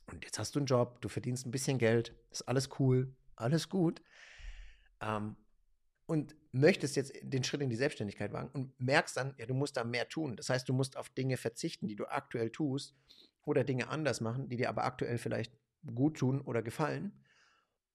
Und 0.07 0.25
jetzt 0.25 0.39
hast 0.39 0.55
du 0.55 0.59
einen 0.59 0.67
Job, 0.67 1.01
du 1.01 1.09
verdienst 1.09 1.47
ein 1.47 1.53
bisschen 1.53 1.79
Geld, 1.79 2.15
ist 2.31 2.43
alles 2.43 2.69
cool, 2.79 3.15
alles 3.37 3.69
gut. 3.69 4.03
Ähm, 5.01 5.37
und 6.07 6.37
möchtest 6.53 6.97
jetzt 6.97 7.13
den 7.23 7.43
Schritt 7.43 7.61
in 7.61 7.71
die 7.71 7.77
Selbstständigkeit 7.77 8.33
wagen 8.33 8.51
und 8.53 8.79
merkst 8.81 9.17
dann, 9.17 9.35
ja, 9.39 9.47
du 9.47 9.55
musst 9.55 9.77
da 9.77 9.85
mehr 9.85 10.09
tun. 10.09 10.37
Das 10.37 10.49
heißt, 10.49 10.69
du 10.69 10.73
musst 10.73 10.97
auf 10.97 11.09
Dinge 11.11 11.37
verzichten, 11.37 11.89
die 11.89 11.97
du 11.97 12.07
aktuell 12.07 12.51
tust 12.51 12.95
oder 13.45 13.65
Dinge 13.65 13.89
anders 13.89 14.21
machen, 14.21 14.49
die 14.49 14.57
dir 14.57 14.69
aber 14.69 14.85
aktuell 14.85 15.19
vielleicht 15.19 15.53
gut 15.95 16.19
tun 16.19 16.41
oder 16.41 16.63
gefallen. 16.63 17.25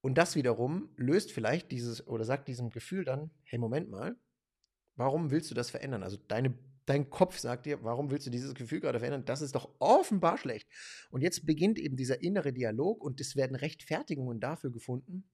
Und 0.02 0.18
das 0.18 0.36
wiederum 0.36 0.90
löst 0.98 1.32
vielleicht 1.32 1.72
dieses 1.72 2.06
oder 2.06 2.26
sagt 2.26 2.48
diesem 2.48 2.70
Gefühl 2.70 3.06
dann, 3.06 3.32
hey, 3.44 3.60
Moment 3.60 3.90
mal, 3.90 4.18
warum 4.96 5.32
willst 5.32 5.50
du 5.50 5.56
das 5.56 5.70
verändern? 5.70 6.04
Also 6.04 6.18
deine 6.28 6.58
dein 6.86 7.10
Kopf 7.10 7.38
sagt 7.38 7.68
dir, 7.68 7.84
warum 7.84 8.12
willst 8.12 8.28
du 8.28 8.32
dieses 8.32 8.54
Gefühl 8.54 8.82
gerade 8.82 9.00
verändern? 9.00 9.26
Das 9.26 9.42
ist 9.42 9.56
doch 9.56 9.70
offenbar 9.80 10.38
schlecht. 10.38 10.68
Und 11.10 11.22
jetzt 11.22 11.46
beginnt 11.46 11.80
eben 11.80 11.96
dieser 11.96 12.22
innere 12.22 12.52
Dialog 12.54 13.04
und 13.04 13.22
es 13.22 13.36
werden 13.36 13.56
Rechtfertigungen 13.56 14.40
dafür 14.40 14.72
gefunden, 14.72 15.30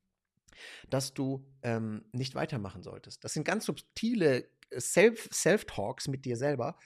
dass 0.89 1.13
du 1.13 1.45
ähm, 1.61 2.05
nicht 2.11 2.35
weitermachen 2.35 2.83
solltest. 2.83 3.23
Das 3.23 3.33
sind 3.33 3.43
ganz 3.43 3.65
subtile 3.65 4.49
äh, 4.69 4.79
Self-Talks 4.79 6.07
mit 6.07 6.25
dir 6.25 6.37
selber, 6.37 6.77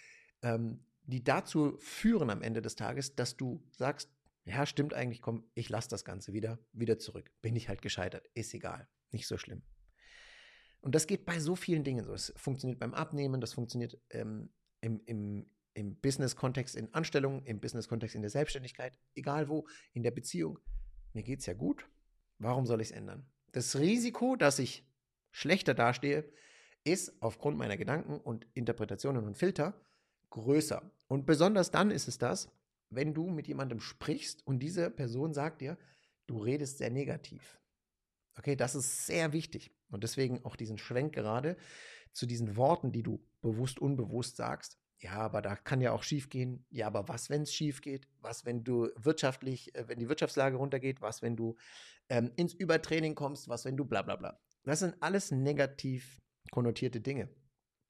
ähm, 0.41 0.85
die 1.03 1.23
dazu 1.23 1.77
führen 1.79 2.29
am 2.29 2.41
Ende 2.41 2.61
des 2.61 2.75
Tages, 2.75 3.15
dass 3.15 3.37
du 3.37 3.63
sagst, 3.71 4.09
ja, 4.45 4.65
stimmt 4.65 4.93
eigentlich, 4.93 5.21
komm, 5.21 5.45
ich 5.53 5.69
lasse 5.69 5.89
das 5.89 6.03
Ganze 6.03 6.33
wieder, 6.33 6.59
wieder 6.73 6.97
zurück. 6.97 7.31
Bin 7.41 7.55
ich 7.55 7.69
halt 7.69 7.81
gescheitert, 7.81 8.27
ist 8.33 8.53
egal, 8.53 8.87
nicht 9.11 9.27
so 9.27 9.37
schlimm. 9.37 9.61
Und 10.81 10.95
das 10.95 11.05
geht 11.05 11.25
bei 11.25 11.39
so 11.39 11.55
vielen 11.55 11.83
Dingen 11.83 12.03
so. 12.03 12.13
Es 12.13 12.33
funktioniert 12.35 12.79
beim 12.79 12.93
Abnehmen, 12.93 13.39
das 13.39 13.53
funktioniert 13.53 13.99
ähm, 14.09 14.49
im, 14.81 14.99
im, 15.05 15.45
im 15.73 15.95
Business-Kontext 15.99 16.75
in 16.75 16.91
Anstellung, 16.93 17.43
im 17.45 17.59
Business-Kontext 17.59 18.15
in 18.15 18.21
der 18.21 18.31
Selbstständigkeit, 18.31 18.97
egal 19.13 19.47
wo, 19.47 19.67
in 19.93 20.01
der 20.01 20.11
Beziehung. 20.11 20.57
Mir 21.13 21.23
geht 21.23 21.41
es 21.41 21.45
ja 21.45 21.53
gut. 21.53 21.87
Warum 22.39 22.65
soll 22.65 22.81
ich 22.81 22.89
es 22.89 22.95
ändern? 22.95 23.29
Das 23.51 23.77
Risiko, 23.77 24.35
dass 24.35 24.59
ich 24.59 24.85
schlechter 25.31 25.73
dastehe, 25.73 26.31
ist 26.83 27.21
aufgrund 27.21 27.57
meiner 27.57 27.77
Gedanken 27.77 28.19
und 28.19 28.47
Interpretationen 28.53 29.25
und 29.25 29.37
Filter 29.37 29.79
größer. 30.29 30.89
Und 31.07 31.25
besonders 31.25 31.71
dann 31.71 31.91
ist 31.91 32.07
es 32.07 32.17
das, 32.17 32.49
wenn 32.89 33.13
du 33.13 33.27
mit 33.27 33.47
jemandem 33.47 33.79
sprichst 33.79 34.45
und 34.45 34.59
diese 34.59 34.89
Person 34.89 35.33
sagt 35.33 35.61
dir, 35.61 35.77
du 36.27 36.39
redest 36.39 36.77
sehr 36.77 36.89
negativ. 36.89 37.59
Okay, 38.37 38.55
das 38.55 38.75
ist 38.75 39.05
sehr 39.05 39.33
wichtig. 39.33 39.71
Und 39.89 40.03
deswegen 40.03 40.43
auch 40.45 40.55
diesen 40.55 40.77
Schwenk 40.77 41.13
gerade 41.13 41.57
zu 42.13 42.25
diesen 42.25 42.55
Worten, 42.55 42.91
die 42.91 43.03
du 43.03 43.25
bewusst, 43.41 43.79
unbewusst 43.79 44.37
sagst. 44.37 44.80
Ja, 45.01 45.13
aber 45.13 45.41
da 45.41 45.55
kann 45.55 45.81
ja 45.81 45.93
auch 45.93 46.03
schief 46.03 46.29
gehen. 46.29 46.63
Ja, 46.69 46.85
aber 46.87 47.07
was, 47.07 47.29
wenn 47.31 47.41
es 47.41 47.53
schief 47.53 47.81
geht? 47.81 48.07
Was, 48.21 48.45
wenn 48.45 48.63
du 48.63 48.89
wirtschaftlich, 48.95 49.73
äh, 49.75 49.87
wenn 49.87 49.99
die 49.99 50.07
Wirtschaftslage 50.07 50.57
runtergeht? 50.57 51.01
Was, 51.01 51.23
wenn 51.23 51.35
du 51.35 51.55
ähm, 52.09 52.31
ins 52.35 52.53
Übertraining 52.53 53.15
kommst? 53.15 53.47
Was, 53.49 53.65
wenn 53.65 53.77
du 53.77 53.85
bla 53.85 54.03
bla 54.03 54.15
bla? 54.15 54.39
Das 54.63 54.79
sind 54.79 54.95
alles 55.01 55.31
negativ 55.31 56.21
konnotierte 56.51 57.01
Dinge. 57.01 57.29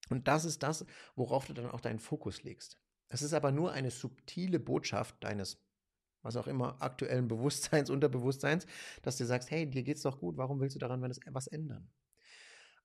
Und 0.10 0.28
das 0.30 0.46
ist 0.46 0.64
das, 0.64 0.86
worauf 1.16 1.46
du 1.46 1.54
dann 1.54 1.70
auch 1.70 1.82
deinen 1.82 2.00
Fokus 2.00 2.44
legst. 2.44 2.80
Es 3.10 3.22
ist 3.22 3.34
aber 3.34 3.52
nur 3.52 3.74
eine 3.74 3.92
subtile 3.92 4.60
Botschaft 4.60 5.22
deines, 5.22 5.62
was 6.22 6.38
auch 6.38 6.48
immer, 6.48 6.82
aktuellen 6.82 7.28
Bewusstseins, 7.28 7.90
Unterbewusstseins, 7.90 8.66
dass 9.02 9.18
du 9.18 9.26
sagst, 9.26 9.52
hey, 9.52 9.70
dir 9.70 9.84
geht's 9.84 10.04
doch 10.04 10.20
gut, 10.20 10.38
warum 10.38 10.62
willst 10.62 10.76
du 10.76 10.80
daran 10.80 11.02
was 11.02 11.48
ändern? 11.48 11.90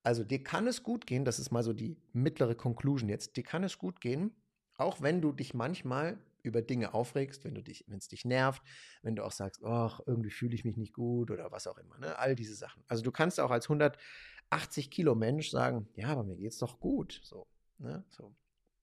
Also 0.06 0.22
dir 0.22 0.44
kann 0.44 0.68
es 0.68 0.84
gut 0.84 1.04
gehen, 1.04 1.24
das 1.24 1.40
ist 1.40 1.50
mal 1.50 1.64
so 1.64 1.72
die 1.72 1.96
mittlere 2.12 2.54
Conclusion 2.54 3.08
jetzt, 3.08 3.36
dir 3.36 3.42
kann 3.42 3.64
es 3.64 3.76
gut 3.76 4.00
gehen, 4.00 4.30
auch 4.76 5.00
wenn 5.00 5.20
du 5.20 5.32
dich 5.32 5.52
manchmal 5.52 6.16
über 6.44 6.62
Dinge 6.62 6.94
aufregst, 6.94 7.42
wenn 7.42 7.56
dich, 7.56 7.84
es 7.88 8.06
dich 8.06 8.24
nervt, 8.24 8.62
wenn 9.02 9.16
du 9.16 9.24
auch 9.24 9.32
sagst, 9.32 9.64
ach, 9.64 9.98
irgendwie 10.06 10.30
fühle 10.30 10.54
ich 10.54 10.64
mich 10.64 10.76
nicht 10.76 10.92
gut 10.92 11.32
oder 11.32 11.50
was 11.50 11.66
auch 11.66 11.76
immer, 11.76 11.98
ne? 11.98 12.16
All 12.20 12.36
diese 12.36 12.54
Sachen. 12.54 12.84
Also 12.86 13.02
du 13.02 13.10
kannst 13.10 13.40
auch 13.40 13.50
als 13.50 13.64
180 13.64 14.92
Kilo 14.92 15.16
Mensch 15.16 15.50
sagen, 15.50 15.88
ja, 15.96 16.06
aber 16.06 16.22
mir 16.22 16.36
geht's 16.36 16.58
doch 16.58 16.78
gut, 16.78 17.20
so, 17.24 17.48
ne? 17.78 18.04
So. 18.10 18.32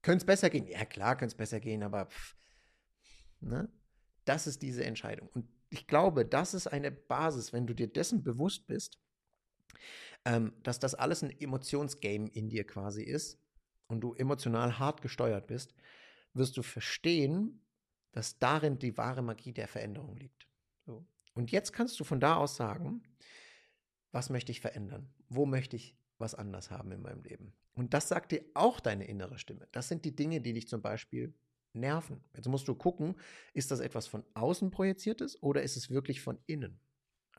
Könnte 0.02 0.24
es 0.24 0.26
besser 0.26 0.50
gehen? 0.50 0.68
Ja, 0.68 0.84
klar, 0.84 1.16
könnte 1.16 1.32
es 1.32 1.38
besser 1.38 1.62
gehen, 1.62 1.84
aber 1.84 2.08
pff, 2.08 2.36
ne? 3.40 3.70
Das 4.26 4.46
ist 4.46 4.62
diese 4.62 4.84
Entscheidung. 4.84 5.30
Und 5.30 5.48
ich 5.70 5.88
glaube, 5.88 6.26
das 6.26 6.54
ist 6.54 6.68
eine 6.68 6.92
Basis, 6.92 7.54
wenn 7.54 7.66
du 7.66 7.74
dir 7.74 7.88
dessen 7.88 8.24
bewusst 8.24 8.68
bist, 8.68 9.00
ähm, 10.26 10.54
dass 10.64 10.80
das 10.80 10.96
alles 10.96 11.24
ein 11.24 11.32
Emotionsgame 11.40 12.30
in 12.30 12.50
dir 12.50 12.66
quasi 12.66 13.04
ist 13.04 13.40
und 13.88 14.02
du 14.02 14.14
emotional 14.14 14.80
hart 14.80 15.02
gesteuert 15.02 15.48
bist, 15.48 15.74
wirst 16.34 16.58
du 16.58 16.64
verstehen, 16.64 17.62
dass 18.12 18.40
darin 18.40 18.80
die 18.80 18.98
wahre 18.98 19.22
Magie 19.22 19.54
der 19.54 19.68
Veränderung 19.68 20.16
liegt. 20.18 20.48
So. 20.86 21.06
Und 21.34 21.52
jetzt 21.52 21.74
kannst 21.74 22.00
du 22.00 22.04
von 22.04 22.20
da 22.20 22.36
aus 22.38 22.56
sagen, 22.56 23.04
was 24.12 24.30
möchte 24.30 24.52
ich 24.52 24.62
verändern? 24.62 25.10
Wo 25.30 25.46
möchte 25.46 25.76
ich 25.76 25.98
was 26.20 26.36
anders 26.36 26.72
haben 26.72 26.92
in 26.92 27.02
meinem 27.02 27.24
Leben? 27.24 27.54
Und 27.74 27.94
das 27.94 28.08
sagt 28.08 28.32
dir 28.32 28.44
auch 28.54 28.80
deine 28.80 29.06
innere 29.06 29.40
Stimme. 29.40 29.68
Das 29.72 29.88
sind 29.88 30.06
die 30.06 30.16
Dinge, 30.16 30.42
die 30.42 30.54
dich 30.54 30.68
zum 30.68 30.82
Beispiel 30.82 31.34
nerven. 31.74 32.24
Jetzt 32.36 32.48
musst 32.48 32.68
du 32.68 32.76
gucken, 32.76 33.16
ist 33.54 33.72
das 33.72 33.80
etwas 33.80 34.06
von 34.06 34.24
außen 34.36 34.70
projiziertes 34.70 35.42
oder 35.42 35.64
ist 35.64 35.76
es 35.76 35.90
wirklich 35.90 36.22
von 36.22 36.38
innen? 36.46 36.80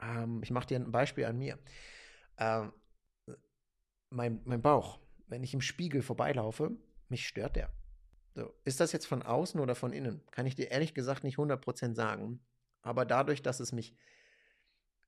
Ähm, 0.03 0.43
ich 0.43 0.51
mache 0.51 0.67
dir 0.67 0.81
ein 0.81 0.91
Beispiel 0.91 1.25
an 1.25 1.39
mir. 1.39 1.59
Ähm, 2.39 2.73
mein, 4.11 4.41
mein 4.45 4.63
Bauch, 4.63 5.01
wenn 5.27 5.43
ich 5.43 5.55
im 5.55 5.61
Spiegel 5.61 6.03
vorbeilaufe, 6.03 6.71
mich 7.09 7.27
stört 7.27 7.57
der. 7.57 7.71
So, 8.35 8.53
ist 8.65 8.81
das 8.81 8.93
jetzt 8.93 9.07
von 9.07 9.23
außen 9.23 9.61
oder 9.61 9.75
von 9.75 9.93
innen? 9.93 10.23
Kann 10.31 10.47
ich 10.47 10.55
dir 10.55 10.71
ehrlich 10.71 10.95
gesagt 10.95 11.25
nicht 11.25 11.39
100% 11.39 11.95
sagen. 11.95 12.41
Aber 12.83 13.05
dadurch, 13.05 13.43
dass 13.43 13.61
es 13.61 13.73
mich 13.73 13.97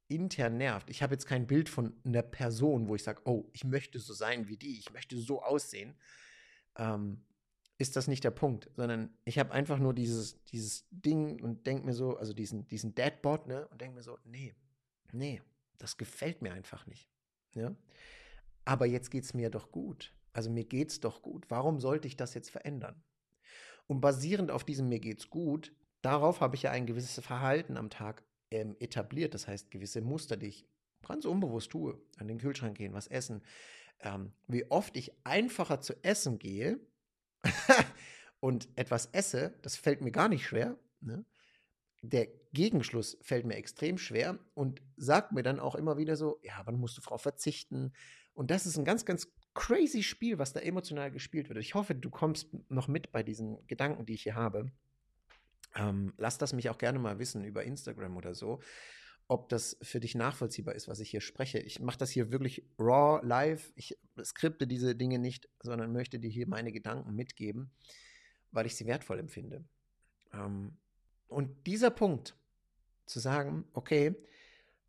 intern 0.09 0.56
nervt, 0.56 0.88
ich 0.88 1.02
habe 1.02 1.14
jetzt 1.14 1.26
kein 1.26 1.47
Bild 1.47 1.68
von 1.68 2.00
einer 2.04 2.23
Person, 2.23 2.88
wo 2.88 2.95
ich 2.95 3.02
sage, 3.02 3.23
oh, 3.25 3.50
ich 3.52 3.64
möchte 3.64 3.99
so 3.99 4.14
sein 4.14 4.49
wie 4.49 4.56
die, 4.56 4.78
ich 4.78 4.92
möchte 4.92 5.16
so 5.18 5.42
aussehen, 5.42 5.97
ähm, 6.76 7.25
ist 7.78 7.97
das 7.97 8.09
nicht 8.09 8.25
der 8.25 8.30
Punkt, 8.30 8.71
sondern 8.75 9.12
ich 9.25 9.38
habe 9.38 9.52
einfach 9.52 9.78
nur 9.78 9.92
dieses, 9.92 10.42
dieses 10.47 10.87
Ding 10.90 11.42
und 11.42 11.66
denke 11.66 11.85
mir 11.85 11.92
so, 11.92 12.16
also 12.16 12.33
diesen, 12.33 12.66
diesen 12.68 12.95
Deadbot, 12.95 13.47
ne, 13.49 13.68
und 13.68 13.80
denke 13.80 13.97
mir 13.97 14.02
so, 14.02 14.18
nee, 14.25 14.54
nee, 15.12 15.42
das 15.76 15.97
gefällt 15.97 16.40
mir 16.40 16.52
einfach 16.52 16.87
nicht. 16.87 17.11
Ja? 17.56 17.75
Aber 18.64 18.86
jetzt 18.86 19.10
geht 19.10 19.25
es 19.25 19.34
mir 19.34 19.50
doch 19.50 19.72
gut. 19.72 20.14
Also 20.32 20.50
mir 20.50 20.64
geht 20.64 20.90
es 20.90 21.00
doch 21.00 21.22
gut. 21.22 21.46
Warum 21.48 21.80
sollte 21.80 22.06
ich 22.06 22.16
das 22.16 22.34
jetzt 22.34 22.50
verändern? 22.50 23.02
Und 23.86 24.00
basierend 24.00 24.50
auf 24.50 24.64
diesem 24.64 24.88
mir 24.88 25.00
geht's 25.00 25.30
gut, 25.30 25.72
darauf 26.02 26.40
habe 26.40 26.56
ich 26.56 26.62
ja 26.62 26.70
ein 26.70 26.86
gewisses 26.86 27.25
Verhalten 27.25 27.76
am 27.76 27.90
Tag 27.90 28.25
ähm, 28.50 28.76
etabliert. 28.80 29.34
Das 29.34 29.48
heißt, 29.48 29.70
gewisse 29.70 30.02
Muster, 30.02 30.36
die 30.36 30.48
ich 30.48 30.68
ganz 31.06 31.25
unbewusst 31.25 31.70
tue. 31.70 31.98
An 32.18 32.28
den 32.28 32.38
Kühlschrank 32.38 32.76
gehen, 32.76 32.92
was 32.92 33.06
essen. 33.06 33.42
Ähm, 34.00 34.32
wie 34.46 34.70
oft 34.70 34.96
ich 34.96 35.12
einfacher 35.25 35.80
zu 35.80 35.94
essen 36.04 36.38
gehe 36.38 36.78
und 38.40 38.68
etwas 38.76 39.06
esse, 39.12 39.54
das 39.62 39.76
fällt 39.76 40.02
mir 40.02 40.12
gar 40.12 40.28
nicht 40.28 40.44
schwer. 40.44 40.78
Ne? 41.00 41.25
Der 42.03 42.29
Gegenschluss 42.53 43.19
fällt 43.23 43.47
mir 43.47 43.57
extrem 43.57 43.99
schwer 43.99 44.38
und 44.55 44.83
sagt 44.97 45.33
mir 45.33 45.43
dann 45.43 45.61
auch 45.61 45.75
immer 45.75 45.97
wieder 45.97 46.17
so, 46.17 46.38
ja, 46.43 46.62
dann 46.65 46.79
musst 46.79 46.97
du 46.97 47.03
Frau 47.03 47.19
verzichten. 47.19 47.93
Und 48.35 48.50
das 48.50 48.67
ist 48.67 48.76
ein 48.76 48.85
ganz, 48.85 49.05
ganz 49.05 49.33
crazy 49.55 50.03
Spiel, 50.03 50.38
was 50.38 50.53
da 50.53 50.61
emotional 50.61 51.11
gespielt 51.11 51.49
wird. 51.49 51.59
Ich 51.59 51.75
hoffe, 51.75 51.95
du 51.95 52.11
kommst 52.11 52.49
noch 52.69 52.88
mit 52.88 53.12
bei 53.12 53.23
diesen 53.23 53.67
Gedanken, 53.67 54.07
die 54.07 54.15
ich 54.15 54.23
hier 54.23 54.35
habe. 54.35 54.71
Ähm, 55.75 56.15
lass 56.17 56.38
das 56.38 56.53
mich 56.53 56.71
auch 56.71 56.79
gerne 56.79 56.99
mal 56.99 57.19
wissen 57.19 57.45
über 57.45 57.65
Instagram 57.65 58.17
oder 58.17 58.35
so, 58.35 58.61
ob 59.29 59.49
das 59.49 59.76
für 59.83 60.00
dich 60.00 60.15
nachvollziehbar 60.15 60.75
ist, 60.75 60.88
was 60.88 61.00
ich 61.00 61.11
hier 61.11 61.21
spreche. 61.21 61.59
Ich 61.59 61.81
mache 61.81 61.99
das 61.99 62.11
hier 62.11 62.31
wirklich 62.31 62.65
raw, 62.79 63.21
live. 63.26 63.73
Ich 63.75 63.99
skripte 64.23 64.67
diese 64.67 64.95
Dinge 64.95 65.19
nicht, 65.19 65.49
sondern 65.61 65.93
möchte 65.93 66.19
dir 66.19 66.31
hier 66.31 66.47
meine 66.47 66.73
Gedanken 66.73 67.15
mitgeben, 67.15 67.73
weil 68.53 68.67
ich 68.67 68.76
sie 68.76 68.87
wertvoll 68.87 69.19
empfinde. 69.19 69.65
Ähm, 70.33 70.79
und 71.28 71.66
dieser 71.66 71.90
Punkt, 71.90 72.37
zu 73.06 73.21
sagen, 73.21 73.64
okay, 73.73 74.14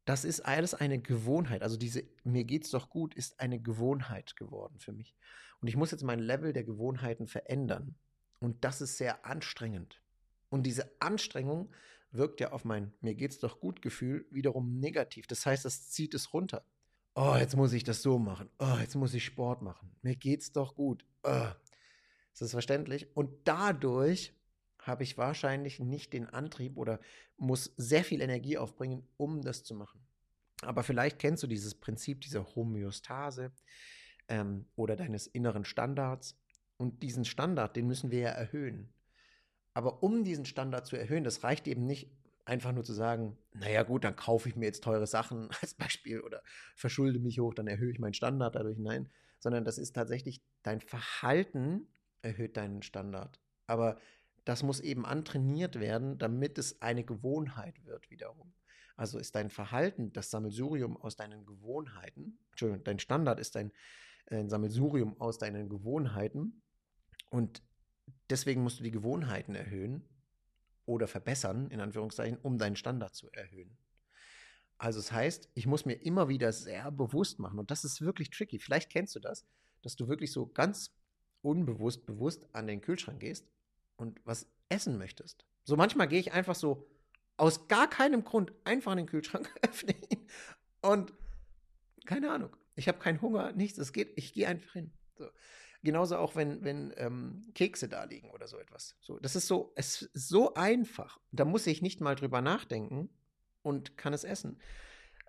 das 0.06 0.26
ist 0.26 0.42
alles 0.42 0.74
eine 0.74 1.00
Gewohnheit. 1.00 1.64
Also 1.64 1.78
diese 1.78 2.04
mir 2.24 2.44
geht's 2.44 2.72
doch 2.72 2.90
gut 2.90 3.14
ist 3.14 3.40
eine 3.40 3.60
Gewohnheit 3.60 4.36
geworden 4.36 4.80
für 4.80 4.92
mich. 4.92 5.16
Und 5.62 5.68
ich 5.68 5.76
muss 5.76 5.92
jetzt 5.92 6.04
mein 6.04 6.20
Level 6.20 6.54
der 6.54 6.64
Gewohnheiten 6.64 7.28
verändern. 7.28 7.96
Und 8.40 8.64
das 8.64 8.82
ist 8.82 8.98
sehr 8.98 9.26
anstrengend. 9.26 10.02
Und 10.50 10.64
diese 10.64 10.90
Anstrengung 11.02 11.72
wirkt 12.12 12.40
ja 12.40 12.52
auf 12.52 12.64
mein 12.64 12.94
mir 13.02 13.16
geht's 13.16 13.40
doch 13.40 13.60
gut 13.60 13.82
Gefühl 13.82 14.26
wiederum 14.32 14.80
negativ. 14.80 15.28
Das 15.28 15.46
heißt, 15.46 15.66
das 15.66 15.90
zieht 15.90 16.14
es 16.14 16.34
runter. 16.34 16.64
Oh, 17.16 17.36
jetzt 17.38 17.56
muss 17.56 17.74
ich 17.74 17.84
das 17.84 18.02
so 18.02 18.20
machen. 18.20 18.50
Oh, 18.60 18.78
jetzt 18.80 18.96
muss 18.96 19.14
ich 19.14 19.26
Sport 19.26 19.62
machen. 19.62 19.92
Mir 20.04 20.16
geht's 20.16 20.52
doch 20.52 20.76
gut. 20.76 21.04
Oh. 21.24 21.48
Ist 22.32 22.42
das 22.42 22.52
verständlich? 22.52 23.08
Und 23.16 23.32
dadurch 23.46 24.34
habe 24.88 25.04
ich 25.04 25.18
wahrscheinlich 25.18 25.80
nicht 25.80 26.14
den 26.14 26.28
Antrieb 26.28 26.78
oder 26.78 27.00
muss 27.38 27.74
sehr 27.78 28.04
viel 28.04 28.22
Energie 28.22 28.58
aufbringen, 28.58 29.08
um 29.18 29.42
das 29.42 29.64
zu 29.64 29.76
machen. 29.76 30.02
Aber 30.62 30.84
vielleicht 30.84 31.20
kennst 31.20 31.44
du 31.44 31.48
dieses 31.48 31.76
Prinzip 31.76 32.22
dieser 32.22 32.56
Homöostase 32.56 33.52
ähm, 34.28 34.66
oder 34.76 34.96
deines 34.96 35.28
inneren 35.28 35.66
Standards. 35.66 36.38
Und 36.78 37.04
diesen 37.04 37.26
Standard, 37.26 37.76
den 37.76 37.88
müssen 37.88 38.12
wir 38.12 38.20
ja 38.20 38.30
erhöhen. 38.30 38.94
Aber 39.74 40.02
um 40.04 40.24
diesen 40.24 40.46
Standard 40.46 40.86
zu 40.88 40.96
erhöhen, 40.96 41.24
das 41.24 41.44
reicht 41.44 41.68
eben 41.68 41.86
nicht, 41.86 42.12
einfach 42.46 42.72
nur 42.72 42.84
zu 42.84 42.94
sagen, 42.94 43.38
naja 43.54 43.84
gut, 43.84 44.04
dann 44.04 44.16
kaufe 44.16 44.48
ich 44.48 44.56
mir 44.56 44.66
jetzt 44.66 44.84
teure 44.84 45.06
Sachen 45.06 45.50
als 45.62 45.74
Beispiel 45.74 46.22
oder 46.22 46.42
verschulde 46.76 47.20
mich 47.20 47.40
hoch, 47.40 47.54
dann 47.54 47.68
erhöhe 47.68 47.92
ich 47.92 48.00
meinen 48.00 48.14
Standard 48.14 48.56
dadurch. 48.56 48.78
Nein, 48.78 49.10
sondern 49.40 49.66
das 49.66 49.78
ist 49.78 49.94
tatsächlich 49.94 50.42
dein 50.64 50.82
Verhalten 50.82 51.88
erhöht 52.22 52.58
deinen 52.58 52.82
Standard. 52.82 53.40
Aber 53.68 54.00
das 54.48 54.64
muss 54.64 54.80
eben 54.80 55.06
antrainiert 55.06 55.78
werden, 55.78 56.18
damit 56.18 56.58
es 56.58 56.82
eine 56.82 57.04
Gewohnheit 57.04 57.84
wird 57.84 58.10
wiederum. 58.10 58.54
Also 58.96 59.20
ist 59.20 59.36
dein 59.36 59.50
Verhalten 59.50 60.14
das 60.14 60.32
Sammelsurium 60.32 60.96
aus 60.96 61.18
deinen 61.18 61.46
Gewohnheiten, 61.46 62.40
Entschuldigung, 62.52 62.86
dein 62.86 63.00
Standard 63.00 63.42
ist 63.42 63.58
ein, 63.58 63.74
ein 64.28 64.50
Sammelsurium 64.50 65.20
aus 65.20 65.38
deinen 65.38 65.68
Gewohnheiten 65.68 66.64
und 67.30 67.62
deswegen 68.30 68.64
musst 68.64 68.80
du 68.80 68.84
die 68.84 68.92
Gewohnheiten 68.92 69.54
erhöhen 69.54 70.08
oder 70.86 71.10
verbessern, 71.10 71.70
in 71.70 71.82
Anführungszeichen, 71.82 72.38
um 72.38 72.58
deinen 72.58 72.78
Standard 72.78 73.16
zu 73.16 73.30
erhöhen. 73.34 73.78
Also 74.78 75.00
es 75.00 75.08
das 75.08 75.16
heißt, 75.16 75.50
ich 75.56 75.68
muss 75.68 75.86
mir 75.86 75.96
immer 75.96 76.30
wieder 76.30 76.54
sehr 76.54 76.90
bewusst 76.90 77.38
machen 77.40 77.60
und 77.60 77.70
das 77.70 77.84
ist 77.84 78.00
wirklich 78.00 78.30
tricky. 78.30 78.60
Vielleicht 78.60 78.90
kennst 78.90 79.14
du 79.14 79.20
das, 79.20 79.46
dass 79.82 79.98
du 79.98 80.08
wirklich 80.08 80.32
so 80.32 80.48
ganz 80.48 80.96
unbewusst 81.42 82.06
bewusst 82.06 82.48
an 82.54 82.66
den 82.66 82.80
Kühlschrank 82.80 83.20
gehst 83.20 83.46
und 83.98 84.20
was 84.26 84.48
essen 84.70 84.98
möchtest. 84.98 85.46
So 85.64 85.76
manchmal 85.76 86.08
gehe 86.08 86.20
ich 86.20 86.32
einfach 86.32 86.56
so 86.56 86.90
aus 87.36 87.68
gar 87.68 87.90
keinem 87.90 88.24
Grund 88.24 88.54
einfach 88.64 88.94
in 88.94 89.00
den 89.00 89.08
Kühlschrank, 89.08 89.54
öffne 89.62 89.94
ihn 90.10 90.28
und 90.82 91.14
keine 92.06 92.32
Ahnung. 92.32 92.56
Ich 92.76 92.88
habe 92.88 93.00
keinen 93.00 93.22
Hunger, 93.22 93.52
nichts. 93.52 93.78
Es 93.78 93.92
geht, 93.92 94.14
ich 94.16 94.34
gehe 94.34 94.48
einfach 94.48 94.74
hin. 94.74 94.94
So. 95.16 95.28
Genauso 95.84 96.18
auch, 96.18 96.36
wenn, 96.36 96.64
wenn 96.64 96.94
ähm, 96.98 97.52
Kekse 97.54 97.90
da 97.90 98.04
liegen 98.04 98.32
oder 98.32 98.48
so 98.48 98.58
etwas. 98.58 98.96
So, 99.02 99.20
das 99.20 99.36
ist 99.36 99.48
so, 99.48 99.74
es 99.76 100.04
ist 100.04 100.30
so 100.30 100.54
einfach. 100.54 101.20
Da 101.32 101.44
muss 101.44 101.68
ich 101.68 101.82
nicht 101.82 102.02
mal 102.02 102.16
drüber 102.16 102.42
nachdenken 102.42 103.10
und 103.62 103.98
kann 103.98 104.14
es 104.14 104.24
essen. 104.24 104.60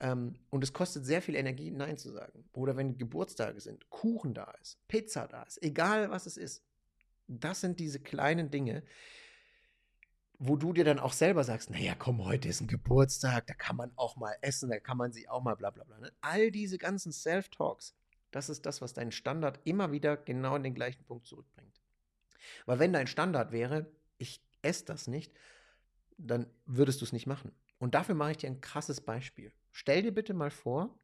Ähm, 0.00 0.38
und 0.50 0.62
es 0.62 0.72
kostet 0.72 1.04
sehr 1.04 1.22
viel 1.22 1.34
Energie, 1.34 1.70
Nein 1.70 1.98
zu 1.98 2.10
sagen. 2.12 2.48
Oder 2.52 2.76
wenn 2.76 2.98
Geburtstage 2.98 3.60
sind, 3.60 3.90
Kuchen 3.90 4.34
da 4.34 4.52
ist, 4.62 4.78
Pizza 4.88 5.26
da 5.26 5.42
ist, 5.42 5.62
egal 5.62 6.10
was 6.10 6.26
es 6.26 6.36
ist 6.36 6.62
das 7.28 7.60
sind 7.60 7.78
diese 7.78 8.00
kleinen 8.00 8.50
Dinge, 8.50 8.82
wo 10.38 10.56
du 10.56 10.72
dir 10.72 10.84
dann 10.84 10.98
auch 10.98 11.12
selber 11.12 11.42
sagst, 11.44 11.70
naja, 11.70 11.94
komm, 11.98 12.24
heute 12.24 12.48
ist 12.48 12.60
ein 12.60 12.68
Geburtstag, 12.68 13.46
da 13.46 13.54
kann 13.54 13.76
man 13.76 13.92
auch 13.96 14.16
mal 14.16 14.36
essen, 14.40 14.70
da 14.70 14.78
kann 14.78 14.96
man 14.96 15.12
sich 15.12 15.28
auch 15.28 15.42
mal 15.42 15.56
bla 15.56 15.70
bla 15.70 15.84
bla. 15.84 15.98
Ne? 15.98 16.12
All 16.20 16.50
diese 16.50 16.78
ganzen 16.78 17.12
Self-Talks, 17.12 17.94
das 18.30 18.48
ist 18.48 18.64
das, 18.64 18.80
was 18.80 18.94
deinen 18.94 19.10
Standard 19.10 19.60
immer 19.64 19.90
wieder 19.90 20.16
genau 20.16 20.54
in 20.56 20.62
den 20.62 20.74
gleichen 20.74 21.04
Punkt 21.04 21.26
zurückbringt. 21.26 21.80
Weil 22.66 22.78
wenn 22.78 22.92
dein 22.92 23.08
Standard 23.08 23.50
wäre, 23.50 23.90
ich 24.16 24.40
esse 24.62 24.84
das 24.84 25.08
nicht, 25.08 25.32
dann 26.18 26.46
würdest 26.66 27.00
du 27.00 27.04
es 27.04 27.12
nicht 27.12 27.26
machen. 27.26 27.52
Und 27.78 27.94
dafür 27.94 28.14
mache 28.14 28.32
ich 28.32 28.36
dir 28.38 28.48
ein 28.48 28.60
krasses 28.60 29.00
Beispiel. 29.00 29.52
Stell 29.72 30.02
dir 30.02 30.12
bitte 30.12 30.34
mal 30.34 30.50
vor, 30.50 30.98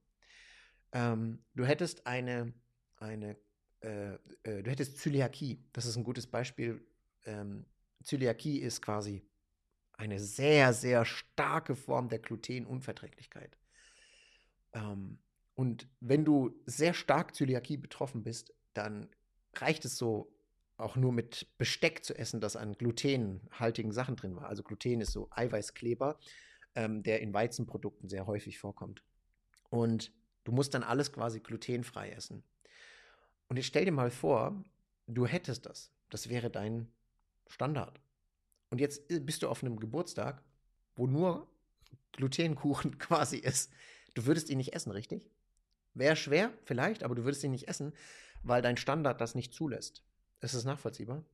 ähm, 0.92 1.44
du 1.54 1.64
hättest 1.64 2.06
eine, 2.06 2.52
eine 2.96 3.36
äh, 3.84 4.14
äh, 4.44 4.62
du 4.62 4.70
hättest 4.70 4.98
Zöliakie. 4.98 5.62
Das 5.72 5.84
ist 5.84 5.96
ein 5.96 6.04
gutes 6.04 6.26
Beispiel. 6.26 6.84
Ähm, 7.24 7.66
Zöliakie 8.02 8.58
ist 8.58 8.80
quasi 8.80 9.22
eine 9.92 10.18
sehr, 10.18 10.72
sehr 10.72 11.04
starke 11.04 11.76
Form 11.76 12.08
der 12.08 12.18
Glutenunverträglichkeit. 12.18 13.56
Ähm, 14.72 15.18
und 15.54 15.86
wenn 16.00 16.24
du 16.24 16.60
sehr 16.66 16.94
stark 16.94 17.34
Zöliakie 17.34 17.76
betroffen 17.76 18.22
bist, 18.22 18.52
dann 18.72 19.08
reicht 19.54 19.84
es 19.84 19.96
so, 19.96 20.30
auch 20.76 20.96
nur 20.96 21.12
mit 21.12 21.46
Besteck 21.56 22.04
zu 22.04 22.18
essen, 22.18 22.40
das 22.40 22.56
an 22.56 22.72
glutenhaltigen 22.72 23.92
Sachen 23.92 24.16
drin 24.16 24.34
war. 24.34 24.48
Also 24.48 24.64
Gluten 24.64 25.00
ist 25.00 25.12
so 25.12 25.28
Eiweißkleber, 25.30 26.18
ähm, 26.74 27.04
der 27.04 27.20
in 27.20 27.32
Weizenprodukten 27.32 28.08
sehr 28.08 28.26
häufig 28.26 28.58
vorkommt. 28.58 29.04
Und 29.70 30.12
du 30.42 30.50
musst 30.50 30.74
dann 30.74 30.82
alles 30.82 31.12
quasi 31.12 31.38
glutenfrei 31.38 32.10
essen. 32.10 32.42
Und 33.48 33.56
jetzt 33.56 33.66
stell 33.66 33.84
dir 33.84 33.92
mal 33.92 34.10
vor, 34.10 34.64
du 35.06 35.26
hättest 35.26 35.66
das. 35.66 35.92
Das 36.10 36.28
wäre 36.28 36.50
dein 36.50 36.88
Standard. 37.48 38.00
Und 38.70 38.80
jetzt 38.80 39.02
bist 39.24 39.42
du 39.42 39.48
auf 39.48 39.62
einem 39.62 39.78
Geburtstag, 39.78 40.42
wo 40.96 41.06
nur 41.06 41.48
Glutenkuchen 42.12 42.98
quasi 42.98 43.36
ist. 43.36 43.72
Du 44.14 44.26
würdest 44.26 44.50
ihn 44.50 44.58
nicht 44.58 44.74
essen, 44.74 44.90
richtig? 44.90 45.30
Wäre 45.94 46.16
schwer, 46.16 46.52
vielleicht, 46.64 47.04
aber 47.04 47.14
du 47.14 47.24
würdest 47.24 47.44
ihn 47.44 47.52
nicht 47.52 47.68
essen, 47.68 47.92
weil 48.42 48.62
dein 48.62 48.76
Standard 48.76 49.20
das 49.20 49.34
nicht 49.34 49.54
zulässt. 49.54 50.02
Ist 50.40 50.54
das 50.54 50.64
nachvollziehbar? 50.64 51.24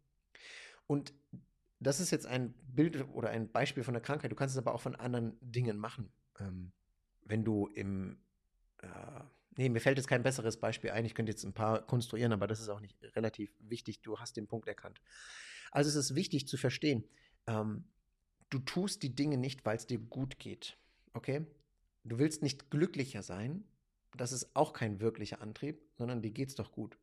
Und 0.87 1.15
das 1.79 1.99
ist 1.99 2.11
jetzt 2.11 2.27
ein 2.27 2.53
Bild 2.63 3.09
oder 3.15 3.31
ein 3.31 3.51
Beispiel 3.51 3.85
von 3.85 3.95
der 3.95 4.03
Krankheit. 4.03 4.31
Du 4.31 4.37
kannst 4.37 4.55
es 4.55 4.59
aber 4.59 4.75
auch 4.75 4.81
von 4.81 4.97
anderen 4.97 5.37
Dingen 5.41 5.79
machen. 5.79 6.13
Ähm, 6.39 6.73
wenn 7.23 7.45
du 7.45 7.69
im 7.69 8.19
äh, 8.79 8.87
Nee, 9.61 9.69
mir 9.69 9.81
fällt 9.81 9.99
jetzt 9.99 10.07
kein 10.07 10.23
besseres 10.23 10.57
Beispiel 10.57 10.89
ein. 10.89 11.05
Ich 11.05 11.15
könnte 11.15 11.33
jetzt 11.33 11.45
ein 11.45 11.53
paar 11.53 11.87
konstruieren, 11.87 12.33
aber 12.33 12.47
das 12.47 12.61
ist 12.61 12.71
auch 12.71 12.81
nicht 12.81 12.97
relativ 13.15 13.53
wichtig. 13.59 14.01
Du 14.01 14.19
hast 14.19 14.39
den 14.39 14.47
Punkt 14.47 14.67
erkannt. 14.67 15.03
Also 15.71 15.91
es 15.91 15.97
ist 15.97 16.15
wichtig 16.15 16.49
zu 16.49 16.57
verstehen, 16.57 17.05
ähm, 17.47 17.85
du 18.49 18.61
tust 18.61 19.03
die 19.03 19.15
Dinge 19.15 19.37
nicht, 19.37 19.67
weil 19.67 19.77
es 19.77 19.87
dir 19.87 19.99
gut 19.99 20.39
geht. 20.39 20.79
Okay? 21.13 21.45
Du 22.05 22.19
willst 22.19 22.43
nicht 22.43 22.71
glücklicher 22.71 23.23
sein. 23.23 23.65
Das 24.17 24.33
ist 24.33 24.57
auch 24.57 24.73
kein 24.73 24.99
wirklicher 24.99 25.43
Antrieb, 25.43 25.83
sondern 25.99 26.23
dir 26.23 26.31
geht's 26.31 26.55
doch 26.55 26.73
gut. 26.73 26.97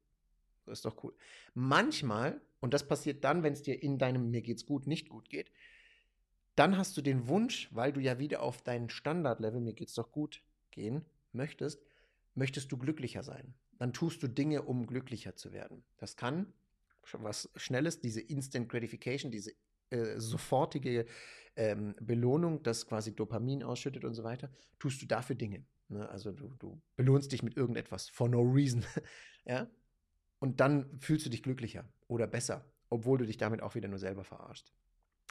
Das 0.66 0.80
ist 0.80 0.86
doch 0.86 1.04
cool. 1.04 1.14
Manchmal, 1.54 2.42
und 2.60 2.74
das 2.74 2.88
passiert 2.88 3.24
dann, 3.24 3.44
wenn 3.44 3.54
es 3.54 3.62
dir 3.62 3.84
in 3.84 4.00
deinem 4.00 4.32
Mir 4.32 4.42
geht's 4.42 4.66
gut 4.66 4.88
nicht 4.88 5.10
gut 5.10 5.30
geht, 5.30 5.52
dann 6.56 6.76
hast 6.76 6.98
du 6.98 7.04
den 7.04 7.28
Wunsch, 7.28 7.70
weil 7.72 7.94
du 7.94 8.00
ja 8.00 8.18
wieder 8.18 8.42
auf 8.42 8.64
dein 8.64 8.90
Standardlevel, 8.90 9.62
mir 9.62 9.74
geht's 9.74 9.94
doch 9.94 10.12
gut, 10.12 10.42
gehen 10.72 11.06
möchtest, 11.34 11.86
möchtest 12.38 12.72
du 12.72 12.78
glücklicher 12.78 13.24
sein. 13.24 13.54
Dann 13.78 13.94
tust 13.94 14.24
du 14.24 14.28
Dinge, 14.28 14.64
um 14.64 14.88
glücklicher 14.88 15.36
zu 15.36 15.52
werden. 15.52 15.84
Das 15.98 16.16
kann 16.16 16.54
was 17.14 17.50
Schnelles, 17.56 18.02
diese 18.02 18.22
Instant 18.22 18.70
Gratification, 18.70 19.32
diese 19.32 19.54
äh, 19.90 20.20
sofortige 20.20 21.06
ähm, 21.56 21.96
Belohnung, 22.02 22.64
das 22.64 22.86
quasi 22.86 23.16
Dopamin 23.16 23.64
ausschüttet 23.64 24.04
und 24.04 24.14
so 24.14 24.24
weiter, 24.24 24.52
tust 24.80 25.02
du 25.02 25.06
dafür 25.06 25.36
Dinge. 25.36 25.66
Ne? 25.90 26.08
Also 26.10 26.32
du, 26.32 26.54
du 26.60 26.82
belohnst 26.96 27.32
dich 27.32 27.44
mit 27.44 27.56
irgendetwas 27.56 28.10
for 28.10 28.28
no 28.28 28.42
reason. 28.42 28.84
ja? 29.46 29.70
Und 30.40 30.60
dann 30.60 31.00
fühlst 31.00 31.26
du 31.26 31.30
dich 31.30 31.44
glücklicher 31.44 31.88
oder 32.08 32.28
besser, 32.28 32.66
obwohl 32.90 33.18
du 33.18 33.26
dich 33.26 33.38
damit 33.38 33.62
auch 33.62 33.76
wieder 33.76 33.88
nur 33.88 34.00
selber 34.00 34.24
verarscht. 34.24 34.72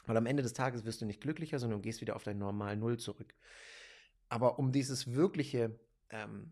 Weil 0.05 0.17
am 0.17 0.25
Ende 0.25 0.43
des 0.43 0.53
Tages 0.53 0.85
wirst 0.85 1.01
du 1.01 1.05
nicht 1.05 1.21
glücklicher, 1.21 1.59
sondern 1.59 1.81
gehst 1.81 2.01
wieder 2.01 2.15
auf 2.15 2.23
dein 2.23 2.37
normal 2.37 2.75
Null 2.75 2.97
zurück. 2.97 3.35
Aber 4.29 4.59
um 4.59 4.71
dieses 4.71 5.13
wirkliche 5.13 5.79
ähm, 6.09 6.51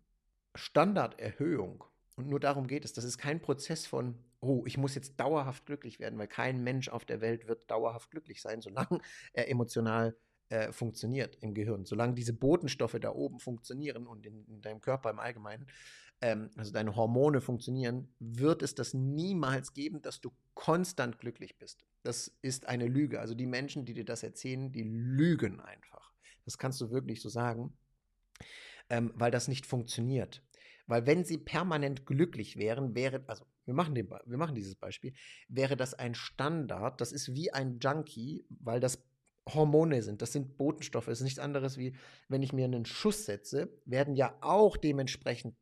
Standarderhöhung, 0.55 1.83
und 2.15 2.29
nur 2.29 2.39
darum 2.39 2.67
geht 2.67 2.85
es, 2.85 2.93
das 2.93 3.03
ist 3.03 3.17
kein 3.17 3.41
Prozess 3.41 3.85
von, 3.85 4.15
oh, 4.39 4.63
ich 4.65 4.77
muss 4.77 4.95
jetzt 4.95 5.19
dauerhaft 5.19 5.65
glücklich 5.65 5.99
werden, 5.99 6.17
weil 6.17 6.27
kein 6.27 6.63
Mensch 6.63 6.89
auf 6.89 7.03
der 7.05 7.21
Welt 7.21 7.47
wird 7.47 7.69
dauerhaft 7.69 8.09
glücklich 8.11 8.41
sein, 8.41 8.61
solange 8.61 8.99
er 9.33 9.49
emotional 9.49 10.15
äh, 10.49 10.71
funktioniert 10.71 11.37
im 11.41 11.53
Gehirn. 11.53 11.85
Solange 11.85 12.13
diese 12.13 12.33
Botenstoffe 12.33 12.97
da 13.01 13.11
oben 13.11 13.39
funktionieren 13.39 14.07
und 14.07 14.25
in, 14.25 14.45
in 14.45 14.61
deinem 14.61 14.79
Körper 14.79 15.09
im 15.09 15.19
Allgemeinen, 15.19 15.67
ähm, 16.21 16.51
also 16.55 16.71
deine 16.71 16.95
Hormone 16.95 17.41
funktionieren, 17.41 18.07
wird 18.19 18.61
es 18.61 18.75
das 18.75 18.93
niemals 18.93 19.73
geben, 19.73 20.01
dass 20.01 20.21
du 20.21 20.31
konstant 20.53 21.19
glücklich 21.19 21.57
bist. 21.57 21.85
das 22.03 22.31
ist 22.41 22.67
eine 22.67 22.87
Lüge. 22.87 23.19
Also 23.19 23.33
die 23.33 23.47
Menschen, 23.47 23.83
die 23.83 23.93
dir 23.93 24.05
das 24.05 24.23
erzählen, 24.23 24.71
die 24.71 24.83
lügen 24.83 25.59
einfach. 25.59 26.13
Das 26.45 26.57
kannst 26.57 26.79
du 26.79 26.91
wirklich 26.91 27.19
so 27.19 27.27
sagen, 27.27 27.73
ähm, 28.89 29.11
weil 29.15 29.31
das 29.31 29.47
nicht 29.47 29.65
funktioniert. 29.65 30.44
Weil 30.87 31.05
wenn 31.05 31.25
sie 31.25 31.37
permanent 31.37 32.05
glücklich 32.05 32.57
wären, 32.57 32.95
wäre, 32.95 33.23
also 33.27 33.45
wir 33.65 33.73
machen, 33.73 33.95
den, 33.95 34.09
wir 34.09 34.37
machen 34.37 34.55
dieses 34.55 34.75
Beispiel, 34.75 35.13
wäre 35.47 35.75
das 35.75 35.93
ein 35.93 36.15
Standard, 36.15 37.01
das 37.01 37.11
ist 37.11 37.33
wie 37.33 37.51
ein 37.51 37.79
Junkie, 37.79 38.45
weil 38.49 38.79
das 38.79 39.03
Hormone 39.47 40.01
sind, 40.01 40.21
das 40.21 40.31
sind 40.31 40.57
Botenstoffe, 40.57 41.07
es 41.07 41.19
ist 41.19 41.23
nichts 41.23 41.39
anderes 41.39 41.77
wie, 41.77 41.95
wenn 42.29 42.43
ich 42.43 42.53
mir 42.53 42.65
einen 42.65 42.85
Schuss 42.85 43.25
setze, 43.25 43.69
werden 43.85 44.15
ja 44.15 44.35
auch 44.41 44.77
dementsprechend, 44.77 45.55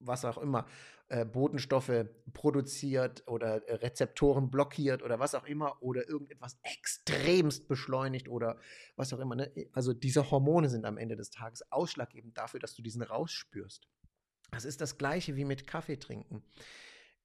was 0.00 0.24
auch 0.24 0.38
immer, 0.38 0.66
äh, 1.08 1.24
Botenstoffe 1.26 2.06
produziert 2.32 3.22
oder 3.26 3.68
äh, 3.68 3.74
Rezeptoren 3.74 4.50
blockiert 4.50 5.02
oder 5.02 5.18
was 5.18 5.34
auch 5.34 5.44
immer 5.44 5.76
oder 5.82 6.08
irgendetwas 6.08 6.58
extremst 6.62 7.68
beschleunigt 7.68 8.28
oder 8.28 8.58
was 8.96 9.12
auch 9.12 9.18
immer. 9.18 9.36
Ne? 9.36 9.52
Also 9.72 9.92
diese 9.92 10.30
Hormone 10.30 10.70
sind 10.70 10.84
am 10.84 10.96
Ende 10.96 11.16
des 11.16 11.30
Tages 11.30 11.70
ausschlaggebend 11.70 12.38
dafür, 12.38 12.60
dass 12.60 12.74
du 12.74 12.82
diesen 12.82 13.02
rausspürst. 13.02 13.86
Das 14.52 14.64
ist 14.64 14.80
das 14.80 14.98
gleiche 14.98 15.36
wie 15.36 15.44
mit 15.44 15.66
Kaffee 15.66 15.96
trinken. 15.96 16.42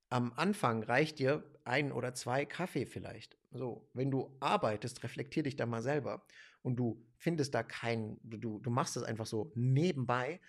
Am 0.09 0.31
Anfang 0.35 0.83
reicht 0.83 1.19
dir 1.19 1.43
ein 1.65 1.91
oder 1.91 2.13
zwei 2.13 2.45
Kaffee 2.45 2.85
vielleicht. 2.85 3.37
So, 3.51 3.89
wenn 3.93 4.09
du 4.09 4.35
arbeitest, 4.39 5.03
reflektier 5.03 5.43
dich 5.43 5.57
da 5.57 5.65
mal 5.65 5.81
selber 5.81 6.25
und 6.61 6.77
du 6.77 7.05
findest 7.17 7.53
da 7.53 7.63
kein, 7.63 8.17
du, 8.23 8.59
du 8.59 8.69
machst 8.69 8.95
das 8.95 9.03
einfach 9.03 9.25
so 9.25 9.51
nebenbei, 9.55 10.39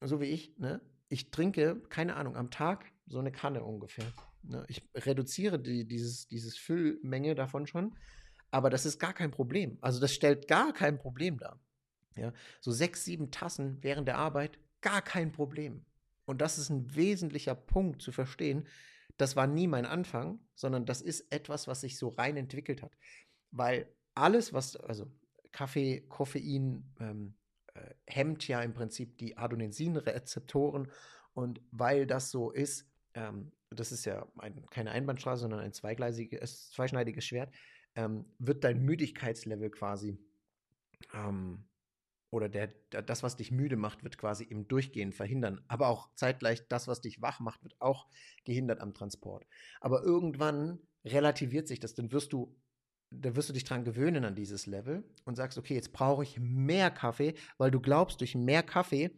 so 0.00 0.20
wie 0.20 0.26
ich, 0.26 0.58
ne? 0.58 0.80
Ich 1.08 1.30
trinke, 1.30 1.80
keine 1.88 2.14
Ahnung, 2.14 2.36
am 2.36 2.50
Tag 2.50 2.92
so 3.06 3.18
eine 3.18 3.32
Kanne 3.32 3.64
ungefähr. 3.64 4.06
Ne? 4.42 4.64
Ich 4.68 4.88
reduziere 4.94 5.58
die, 5.58 5.86
dieses, 5.86 6.28
dieses 6.28 6.56
Füllmenge 6.56 7.34
davon 7.34 7.66
schon, 7.66 7.96
aber 8.52 8.70
das 8.70 8.86
ist 8.86 8.98
gar 8.98 9.12
kein 9.12 9.32
Problem. 9.32 9.78
Also 9.80 10.00
das 10.00 10.14
stellt 10.14 10.46
gar 10.46 10.72
kein 10.72 10.98
Problem 10.98 11.38
dar. 11.38 11.60
Ja? 12.16 12.32
So 12.60 12.70
sechs, 12.70 13.04
sieben 13.04 13.32
Tassen 13.32 13.78
während 13.82 14.06
der 14.06 14.18
Arbeit, 14.18 14.58
gar 14.80 15.02
kein 15.02 15.32
Problem. 15.32 15.84
Und 16.30 16.40
das 16.40 16.58
ist 16.58 16.70
ein 16.70 16.94
wesentlicher 16.94 17.56
Punkt 17.56 18.02
zu 18.02 18.12
verstehen. 18.12 18.68
Das 19.16 19.34
war 19.34 19.48
nie 19.48 19.66
mein 19.66 19.84
Anfang, 19.84 20.38
sondern 20.54 20.86
das 20.86 21.02
ist 21.02 21.32
etwas, 21.32 21.66
was 21.66 21.80
sich 21.80 21.98
so 21.98 22.06
rein 22.06 22.36
entwickelt 22.36 22.82
hat. 22.82 22.96
Weil 23.50 23.92
alles, 24.14 24.52
was, 24.52 24.76
also 24.76 25.10
Kaffee, 25.50 26.02
Koffein, 26.02 26.94
ähm, 27.00 27.34
äh, 27.74 27.94
hemmt 28.06 28.46
ja 28.46 28.62
im 28.62 28.74
Prinzip 28.74 29.18
die 29.18 29.36
Adonensin-Rezeptoren. 29.36 30.92
Und 31.34 31.60
weil 31.72 32.06
das 32.06 32.30
so 32.30 32.52
ist, 32.52 32.88
ähm, 33.14 33.50
das 33.70 33.90
ist 33.90 34.04
ja 34.04 34.24
ein, 34.38 34.64
keine 34.70 34.92
Einbahnstraße, 34.92 35.42
sondern 35.42 35.58
ein 35.58 35.72
zweigleisiges, 35.72 36.70
zweischneidiges 36.70 37.24
Schwert, 37.24 37.52
ähm, 37.96 38.24
wird 38.38 38.62
dein 38.62 38.80
Müdigkeitslevel 38.84 39.70
quasi 39.70 40.16
ähm, 41.12 41.64
oder 42.30 42.48
der, 42.48 42.68
das, 42.90 43.22
was 43.22 43.36
dich 43.36 43.50
müde 43.50 43.76
macht, 43.76 44.04
wird 44.04 44.18
quasi 44.18 44.44
im 44.44 44.68
Durchgehen 44.68 45.12
verhindern. 45.12 45.60
Aber 45.68 45.88
auch 45.88 46.14
zeitgleich 46.14 46.66
das, 46.68 46.86
was 46.86 47.00
dich 47.00 47.20
wach 47.20 47.40
macht, 47.40 47.62
wird 47.64 47.80
auch 47.80 48.06
gehindert 48.44 48.80
am 48.80 48.94
Transport. 48.94 49.46
Aber 49.80 50.02
irgendwann 50.02 50.78
relativiert 51.04 51.66
sich 51.66 51.80
das, 51.80 51.94
dann 51.94 52.12
wirst 52.12 52.32
du, 52.32 52.56
dann 53.10 53.34
wirst 53.34 53.48
du 53.48 53.52
dich 53.52 53.64
dran 53.64 53.84
gewöhnen 53.84 54.24
an 54.24 54.36
dieses 54.36 54.66
Level 54.66 55.04
und 55.24 55.36
sagst, 55.36 55.58
okay, 55.58 55.74
jetzt 55.74 55.92
brauche 55.92 56.22
ich 56.22 56.38
mehr 56.38 56.90
Kaffee, 56.90 57.34
weil 57.58 57.70
du 57.70 57.80
glaubst, 57.80 58.20
durch 58.20 58.34
mehr 58.34 58.62
Kaffee 58.62 59.10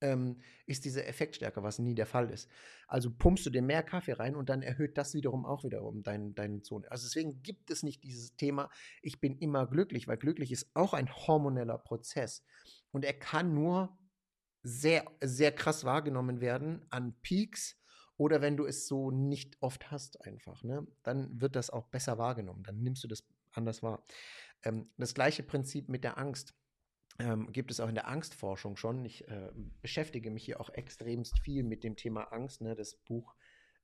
ähm, 0.00 0.40
ist 0.66 0.84
dieser 0.84 1.06
Effekt 1.06 1.36
stärker, 1.36 1.62
was 1.62 1.78
nie 1.78 1.94
der 1.94 2.06
Fall 2.06 2.30
ist. 2.30 2.48
Also 2.86 3.10
pumpst 3.10 3.44
du 3.46 3.50
dir 3.50 3.62
mehr 3.62 3.82
Kaffee 3.82 4.12
rein 4.12 4.36
und 4.36 4.48
dann 4.48 4.62
erhöht 4.62 4.96
das 4.98 5.14
wiederum 5.14 5.44
auch 5.44 5.64
wiederum 5.64 6.02
deine 6.02 6.32
dein 6.32 6.62
Zone. 6.62 6.90
Also 6.90 7.06
deswegen 7.06 7.42
gibt 7.42 7.70
es 7.70 7.82
nicht 7.82 8.04
dieses 8.04 8.36
Thema, 8.36 8.70
ich 9.02 9.20
bin 9.20 9.38
immer 9.38 9.66
glücklich, 9.66 10.08
weil 10.08 10.16
glücklich 10.16 10.52
ist 10.52 10.70
auch 10.74 10.94
ein 10.94 11.12
hormoneller 11.12 11.78
Prozess. 11.78 12.44
Und 12.90 13.04
er 13.04 13.14
kann 13.14 13.54
nur 13.54 13.98
sehr, 14.62 15.04
sehr 15.22 15.52
krass 15.52 15.84
wahrgenommen 15.84 16.40
werden 16.40 16.84
an 16.90 17.14
Peaks 17.22 17.78
oder 18.16 18.40
wenn 18.40 18.56
du 18.56 18.66
es 18.66 18.86
so 18.86 19.10
nicht 19.10 19.56
oft 19.60 19.90
hast 19.90 20.20
einfach, 20.22 20.64
ne? 20.64 20.86
dann 21.04 21.40
wird 21.40 21.54
das 21.54 21.70
auch 21.70 21.86
besser 21.86 22.18
wahrgenommen, 22.18 22.64
dann 22.64 22.82
nimmst 22.82 23.04
du 23.04 23.08
das 23.08 23.24
anders 23.52 23.82
wahr. 23.82 24.04
Ähm, 24.64 24.90
das 24.96 25.14
gleiche 25.14 25.42
Prinzip 25.42 25.88
mit 25.88 26.04
der 26.04 26.18
Angst 26.18 26.54
ähm, 27.18 27.50
gibt 27.52 27.70
es 27.70 27.80
auch 27.80 27.88
in 27.88 27.94
der 27.94 28.08
Angstforschung 28.08 28.76
schon. 28.76 29.04
Ich 29.04 29.26
äh, 29.28 29.50
beschäftige 29.80 30.30
mich 30.30 30.44
hier 30.44 30.60
auch 30.60 30.70
extremst 30.70 31.38
viel 31.40 31.64
mit 31.64 31.82
dem 31.82 31.96
Thema 31.96 32.32
Angst. 32.32 32.60
Ne? 32.60 32.74
Das 32.74 32.94
Buch 32.94 33.34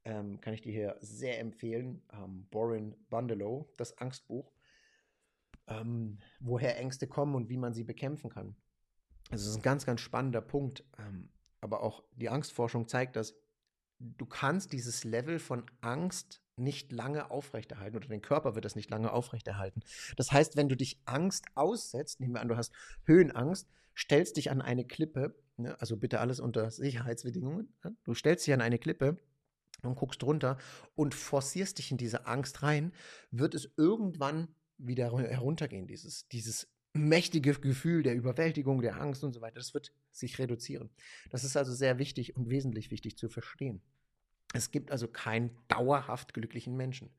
ähm, 0.04 0.40
kann 0.40 0.54
ich 0.54 0.60
dir 0.60 0.72
hier 0.72 0.96
sehr 1.00 1.40
empfehlen. 1.40 2.02
Ähm, 2.12 2.46
Borin 2.50 2.94
Bundelow, 3.10 3.72
das 3.76 3.98
Angstbuch. 3.98 4.52
Ähm, 5.66 6.18
woher 6.40 6.78
Ängste 6.78 7.06
kommen 7.08 7.34
und 7.34 7.48
wie 7.48 7.56
man 7.56 7.72
sie 7.72 7.84
bekämpfen 7.84 8.30
kann. 8.30 8.54
Das 9.30 9.46
ist 9.46 9.56
ein 9.56 9.62
ganz, 9.62 9.86
ganz 9.86 10.00
spannender 10.00 10.42
Punkt. 10.42 10.84
Ähm, 10.98 11.30
aber 11.60 11.82
auch 11.82 12.04
die 12.12 12.28
Angstforschung 12.28 12.86
zeigt, 12.86 13.16
dass 13.16 13.34
du 13.98 14.26
kannst 14.26 14.72
dieses 14.72 15.02
Level 15.04 15.38
von 15.38 15.64
Angst 15.80 16.43
nicht 16.56 16.92
lange 16.92 17.30
aufrechterhalten 17.30 17.96
oder 17.96 18.08
dein 18.08 18.22
Körper 18.22 18.54
wird 18.54 18.64
das 18.64 18.76
nicht 18.76 18.90
lange 18.90 19.12
aufrechterhalten. 19.12 19.80
Das 20.16 20.32
heißt, 20.32 20.56
wenn 20.56 20.68
du 20.68 20.76
dich 20.76 21.00
Angst 21.04 21.46
aussetzt, 21.54 22.20
nehmen 22.20 22.34
wir 22.34 22.40
an, 22.40 22.48
du 22.48 22.56
hast 22.56 22.72
Höhenangst, 23.04 23.68
stellst 23.96 24.36
dich 24.36 24.50
an 24.50 24.62
eine 24.62 24.84
Klippe, 24.84 25.34
ne, 25.56 25.80
also 25.80 25.96
bitte 25.96 26.20
alles 26.20 26.40
unter 26.40 26.70
Sicherheitsbedingungen, 26.70 27.72
ne, 27.82 27.96
du 28.04 28.14
stellst 28.14 28.46
dich 28.46 28.54
an 28.54 28.60
eine 28.60 28.78
Klippe 28.78 29.18
und 29.82 29.96
guckst 29.96 30.22
runter 30.22 30.58
und 30.94 31.14
forcierst 31.14 31.78
dich 31.78 31.90
in 31.90 31.96
diese 31.96 32.26
Angst 32.26 32.62
rein, 32.62 32.92
wird 33.30 33.54
es 33.54 33.72
irgendwann 33.76 34.48
wieder 34.78 35.16
heruntergehen, 35.16 35.86
dieses, 35.86 36.28
dieses 36.28 36.68
mächtige 36.94 37.54
Gefühl 37.54 38.02
der 38.02 38.14
Überwältigung, 38.14 38.80
der 38.80 39.00
Angst 39.00 39.24
und 39.24 39.32
so 39.32 39.40
weiter. 39.40 39.56
Das 39.56 39.74
wird 39.74 39.92
sich 40.12 40.38
reduzieren. 40.38 40.90
Das 41.30 41.44
ist 41.44 41.56
also 41.56 41.72
sehr 41.72 41.98
wichtig 41.98 42.36
und 42.36 42.50
wesentlich 42.50 42.90
wichtig 42.90 43.18
zu 43.18 43.28
verstehen. 43.28 43.82
Es 44.54 44.70
gibt 44.70 44.92
also 44.92 45.08
keinen 45.08 45.50
dauerhaft 45.66 46.32
glücklichen 46.32 46.76
Menschen. 46.76 47.10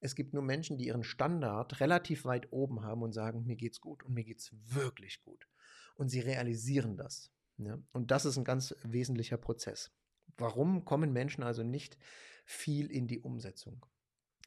Es 0.00 0.14
gibt 0.14 0.34
nur 0.34 0.42
Menschen, 0.42 0.76
die 0.76 0.86
ihren 0.86 1.04
Standard 1.04 1.80
relativ 1.80 2.26
weit 2.26 2.52
oben 2.52 2.82
haben 2.82 3.02
und 3.02 3.12
sagen, 3.12 3.46
mir 3.46 3.56
geht's 3.56 3.80
gut 3.80 4.02
und 4.02 4.12
mir 4.12 4.24
geht's 4.24 4.52
wirklich 4.52 5.22
gut. 5.22 5.48
Und 5.94 6.10
sie 6.10 6.20
realisieren 6.20 6.98
das. 6.98 7.32
Ja? 7.56 7.78
Und 7.92 8.10
das 8.10 8.26
ist 8.26 8.36
ein 8.36 8.44
ganz 8.44 8.76
wesentlicher 8.82 9.38
Prozess. 9.38 9.90
Warum 10.36 10.84
kommen 10.84 11.14
Menschen 11.14 11.42
also 11.42 11.62
nicht 11.62 11.96
viel 12.44 12.90
in 12.90 13.06
die 13.06 13.20
Umsetzung? 13.20 13.86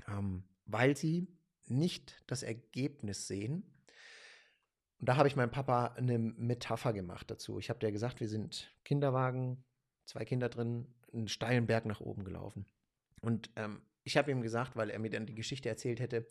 Ähm, 0.07 0.43
weil 0.65 0.95
sie 0.95 1.27
nicht 1.65 2.23
das 2.27 2.43
Ergebnis 2.43 3.25
sehen. 3.25 3.63
Und 4.99 5.09
da 5.09 5.15
habe 5.15 5.27
ich 5.27 5.35
meinem 5.35 5.49
Papa 5.49 5.95
eine 5.97 6.19
Metapher 6.19 6.93
gemacht 6.93 7.31
dazu. 7.31 7.57
Ich 7.57 7.71
habe 7.71 7.79
dir 7.79 7.91
gesagt, 7.91 8.19
wir 8.19 8.29
sind 8.29 8.71
Kinderwagen, 8.83 9.63
zwei 10.05 10.25
Kinder 10.25 10.49
drin, 10.49 10.93
einen 11.13 11.27
steilen 11.27 11.67
Berg 11.67 11.85
nach 11.85 12.01
oben 12.01 12.23
gelaufen. 12.23 12.65
Und 13.21 13.49
ähm, 13.55 13.81
ich 14.03 14.17
habe 14.17 14.31
ihm 14.31 14.41
gesagt, 14.41 14.75
weil 14.75 14.89
er 14.89 14.99
mir 14.99 15.09
dann 15.09 15.25
die 15.25 15.35
Geschichte 15.35 15.69
erzählt 15.69 15.99
hätte, 15.99 16.27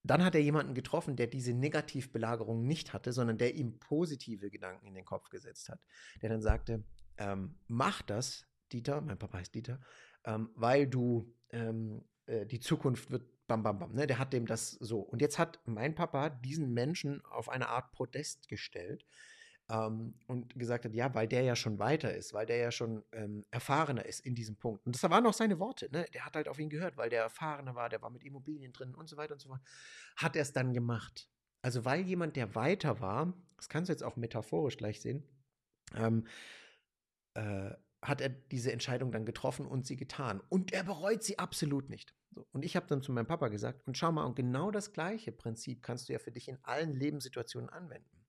dann 0.05 0.25
hat 0.25 0.37
er 0.37 0.40
jemanden 0.40 0.75
getroffen, 0.75 1.16
der 1.16 1.27
diese 1.27 1.53
Negativbelagerung 1.53 2.64
nicht 2.64 2.92
hatte, 2.92 3.12
sondern 3.12 3.38
der 3.38 3.55
ihm 3.55 3.81
positive 3.81 4.51
Gedanken 4.51 4.87
in 4.87 4.95
den 4.95 5.05
Kopf 5.05 5.31
gesetzt 5.31 5.68
hat. 5.68 5.81
Der 6.23 6.29
dann 6.29 6.42
sagte, 6.42 6.85
ähm, 7.18 7.57
mach 7.66 8.03
das, 8.03 8.47
Dieter, 8.73 9.01
mein 9.01 9.18
Papa 9.18 9.38
heißt 9.38 9.55
Dieter, 9.55 9.81
ähm, 10.25 10.51
weil 10.55 10.87
du 10.87 11.33
ähm, 11.51 12.05
äh, 12.27 12.47
die 12.47 12.61
Zukunft 12.61 13.11
wird 13.11 13.25
bam, 13.47 13.63
bam, 13.63 13.79
bam. 13.79 13.93
Ne? 13.93 14.07
Der 14.07 14.19
hat 14.19 14.33
dem 14.33 14.47
das 14.47 14.71
so. 14.73 15.01
Und 15.01 15.21
jetzt 15.21 15.39
hat 15.39 15.61
mein 15.65 15.95
Papa 15.95 16.31
diesen 16.31 16.73
Menschen 16.73 17.25
auf 17.27 17.49
eine 17.49 17.69
Art 17.69 17.93
Podest 17.93 18.49
gestellt 18.49 19.05
ähm, 19.69 20.15
und 20.27 20.59
gesagt 20.59 20.85
hat, 20.85 20.95
ja, 20.95 21.15
weil 21.15 21.29
der 21.29 21.43
ja 21.43 21.57
schon 21.57 21.79
weiter 21.79 22.15
ist, 22.15 22.33
weil 22.33 22.47
der 22.47 22.57
ja 22.57 22.71
schon 22.71 23.05
ähm, 23.13 23.45
erfahrener 23.51 24.07
ist 24.07 24.21
in 24.21 24.35
diesem 24.35 24.57
Punkt. 24.57 24.87
Und 24.87 24.95
das 24.95 25.03
waren 25.11 25.27
auch 25.27 25.35
seine 25.35 25.59
Worte. 25.59 25.89
Ne? 25.93 26.07
Der 26.15 26.25
hat 26.25 26.37
halt 26.37 26.49
auf 26.49 26.59
ihn 26.59 26.71
gehört, 26.71 26.97
weil 26.97 27.11
der 27.11 27.23
erfahrener 27.23 27.75
war, 27.75 27.89
der 27.89 28.03
war 28.03 28.11
mit 28.11 28.25
Immobilien 28.25 28.73
drin 28.73 28.95
und 28.95 29.09
so 29.09 29.17
weiter 29.17 29.35
und 29.35 29.41
so 29.41 29.49
fort. 29.49 29.63
Hat 30.17 30.37
er 30.37 30.43
es 30.43 30.53
dann 30.53 30.73
gemacht. 30.73 31.29
Also 31.63 31.85
weil 31.85 32.03
jemand, 32.03 32.37
der 32.37 32.55
weiter 32.55 33.01
war, 33.01 33.33
das 33.57 33.69
kannst 33.69 33.89
du 33.89 33.93
jetzt 33.93 34.03
auch 34.03 34.17
metaphorisch 34.17 34.77
gleich 34.77 35.01
sehen, 35.01 35.23
ähm, 35.95 36.27
äh, 37.35 37.71
hat 38.03 38.21
er 38.21 38.29
diese 38.29 38.73
Entscheidung 38.73 39.12
dann 39.12 39.25
getroffen 39.25 39.67
und 39.67 39.87
sie 39.87 39.97
getan. 39.97 40.43
Und 40.49 40.73
er 40.73 40.83
bereut 40.83 41.23
sie 41.23 41.38
absolut 41.38 41.88
nicht. 41.88 42.15
So. 42.35 42.47
Und 42.53 42.65
ich 42.65 42.75
habe 42.77 42.87
dann 42.88 43.03
zu 43.03 43.12
meinem 43.12 43.27
Papa 43.27 43.49
gesagt, 43.49 43.87
und 43.87 43.97
schau 43.97 44.11
mal, 44.11 44.25
und 44.25 44.35
genau 44.35 44.71
das 44.71 44.93
gleiche 44.93 45.31
Prinzip 45.33 45.83
kannst 45.83 46.09
du 46.09 46.12
ja 46.12 46.19
für 46.19 46.33
dich 46.33 46.49
in 46.49 46.59
allen 46.62 46.93
Lebenssituationen 46.93 47.71
anwenden. 47.71 48.25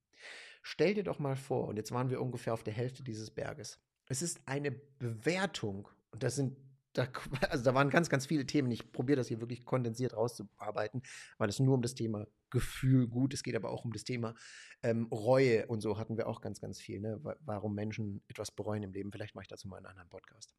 Stell 0.62 0.94
dir 0.94 1.04
doch 1.04 1.20
mal 1.20 1.36
vor, 1.36 1.68
und 1.68 1.78
jetzt 1.78 1.92
waren 1.92 2.10
wir 2.10 2.22
ungefähr 2.22 2.54
auf 2.54 2.64
der 2.64 2.74
Hälfte 2.74 3.04
dieses 3.04 3.32
Berges. 3.32 3.80
Es 4.08 4.22
ist 4.22 4.42
eine 4.46 4.72
Bewertung, 4.72 5.90
und 6.12 6.24
das 6.24 6.36
sind 6.36 6.58
da, 6.94 7.08
also 7.50 7.64
da 7.64 7.74
waren 7.74 7.90
ganz, 7.90 8.10
ganz 8.10 8.26
viele 8.26 8.46
Themen. 8.46 8.72
Ich 8.72 8.92
probiere 8.92 9.18
das 9.18 9.28
hier 9.28 9.42
wirklich 9.42 9.66
kondensiert 9.66 10.16
rauszuarbeiten, 10.16 11.02
weil 11.38 11.50
es 11.50 11.60
nur 11.60 11.76
um 11.76 11.82
das 11.82 11.96
Thema 11.96 12.26
Gefühl 12.50 13.08
gut, 13.08 13.34
es 13.34 13.42
geht 13.42 13.56
aber 13.56 13.72
auch 13.72 13.84
um 13.84 13.92
das 13.92 14.04
Thema 14.04 14.36
ähm, 14.84 15.08
Reue 15.08 15.66
und 15.66 15.82
so 15.82 15.98
hatten 15.98 16.18
wir 16.18 16.28
auch 16.28 16.40
ganz, 16.40 16.62
ganz 16.62 16.80
viel, 16.80 17.00
ne? 17.00 17.20
warum 17.46 17.74
Menschen 17.74 18.22
etwas 18.28 18.52
bereuen 18.52 18.84
im 18.84 18.94
Leben. 18.94 19.12
Vielleicht 19.12 19.34
mache 19.34 19.44
ich 19.44 19.48
dazu 19.48 19.68
mal 19.68 19.78
einen 19.78 19.88
anderen 19.88 20.10
Podcast. 20.10 20.54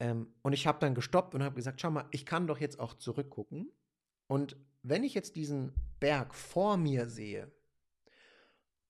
Ähm, 0.00 0.32
und 0.42 0.54
ich 0.54 0.66
habe 0.66 0.78
dann 0.80 0.94
gestoppt 0.94 1.34
und 1.34 1.42
habe 1.42 1.54
gesagt, 1.54 1.82
schau 1.82 1.90
mal, 1.90 2.08
ich 2.12 2.24
kann 2.24 2.46
doch 2.46 2.58
jetzt 2.58 2.80
auch 2.80 2.94
zurückgucken. 2.94 3.70
Und 4.26 4.56
wenn 4.82 5.04
ich 5.04 5.12
jetzt 5.12 5.36
diesen 5.36 5.72
Berg 6.00 6.34
vor 6.34 6.78
mir 6.78 7.08
sehe, 7.08 7.52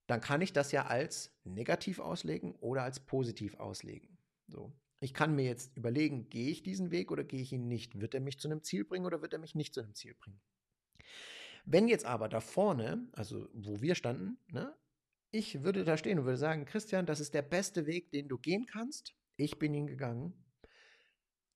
dann 0.07 0.21
kann 0.21 0.41
ich 0.41 0.53
das 0.53 0.71
ja 0.71 0.85
als 0.85 1.35
negativ 1.43 1.99
auslegen 1.99 2.55
oder 2.55 2.83
als 2.83 2.99
positiv 2.99 3.55
auslegen. 3.55 4.17
So. 4.47 4.71
Ich 4.99 5.13
kann 5.13 5.35
mir 5.35 5.45
jetzt 5.45 5.75
überlegen, 5.77 6.29
gehe 6.29 6.49
ich 6.49 6.63
diesen 6.63 6.91
Weg 6.91 7.11
oder 7.11 7.23
gehe 7.23 7.41
ich 7.41 7.51
ihn 7.51 7.67
nicht? 7.67 7.99
Wird 7.99 8.13
er 8.13 8.21
mich 8.21 8.39
zu 8.39 8.47
einem 8.47 8.63
Ziel 8.63 8.85
bringen 8.85 9.05
oder 9.05 9.21
wird 9.21 9.33
er 9.33 9.39
mich 9.39 9.55
nicht 9.55 9.73
zu 9.73 9.81
einem 9.81 9.93
Ziel 9.93 10.15
bringen? 10.15 10.39
Wenn 11.65 11.87
jetzt 11.87 12.05
aber 12.05 12.29
da 12.29 12.39
vorne, 12.39 13.07
also 13.13 13.49
wo 13.53 13.81
wir 13.81 13.95
standen, 13.95 14.37
ne, 14.47 14.75
ich 15.31 15.63
würde 15.63 15.83
da 15.83 15.97
stehen 15.97 16.19
und 16.19 16.25
würde 16.25 16.37
sagen, 16.37 16.65
Christian, 16.65 17.05
das 17.05 17.19
ist 17.19 17.33
der 17.33 17.41
beste 17.41 17.87
Weg, 17.87 18.11
den 18.11 18.29
du 18.29 18.37
gehen 18.37 18.65
kannst. 18.65 19.15
Ich 19.35 19.59
bin 19.59 19.73
ihn 19.73 19.87
gegangen. 19.87 20.33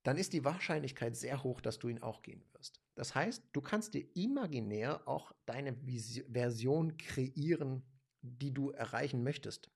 Dann 0.04 0.18
ist 0.18 0.34
die 0.34 0.44
Wahrscheinlichkeit 0.44 1.16
sehr 1.16 1.44
hoch, 1.44 1.62
dass 1.62 1.80
du 1.80 1.88
ihn 1.88 2.02
auch 2.02 2.22
gehen 2.22 2.44
wirst. 2.54 2.82
Das 2.96 3.16
heißt, 3.16 3.44
du 3.54 3.62
kannst 3.62 3.94
dir 3.94 4.06
imaginär 4.16 5.08
auch 5.08 5.32
deine 5.46 5.78
Version 6.30 6.98
kreieren, 6.98 7.84
die 8.22 8.54
du 8.54 8.72
erreichen 8.72 9.24
möchtest. 9.24 9.72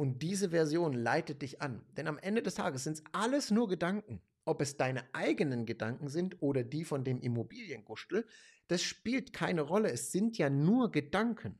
Und 0.00 0.22
diese 0.22 0.48
Version 0.48 0.94
leitet 0.94 1.42
dich 1.42 1.60
an. 1.60 1.84
Denn 1.94 2.06
am 2.08 2.16
Ende 2.16 2.40
des 2.42 2.54
Tages 2.54 2.84
sind 2.84 2.94
es 2.94 3.04
alles 3.12 3.50
nur 3.50 3.68
Gedanken. 3.68 4.22
Ob 4.46 4.62
es 4.62 4.78
deine 4.78 5.04
eigenen 5.14 5.66
Gedanken 5.66 6.08
sind 6.08 6.40
oder 6.40 6.64
die 6.64 6.86
von 6.86 7.04
dem 7.04 7.20
Immobiliengustel, 7.20 8.26
das 8.68 8.82
spielt 8.82 9.34
keine 9.34 9.60
Rolle. 9.60 9.90
Es 9.90 10.10
sind 10.10 10.38
ja 10.38 10.48
nur 10.48 10.90
Gedanken. 10.90 11.58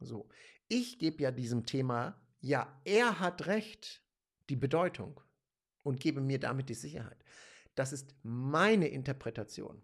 So, 0.00 0.30
ich 0.68 0.98
gebe 0.98 1.22
ja 1.22 1.30
diesem 1.30 1.66
Thema, 1.66 2.18
ja, 2.40 2.80
er 2.86 3.20
hat 3.20 3.46
recht, 3.46 4.02
die 4.48 4.56
Bedeutung 4.56 5.20
und 5.82 6.00
gebe 6.00 6.22
mir 6.22 6.40
damit 6.40 6.70
die 6.70 6.74
Sicherheit. 6.74 7.22
Das 7.74 7.92
ist 7.92 8.14
meine 8.22 8.88
Interpretation. 8.88 9.82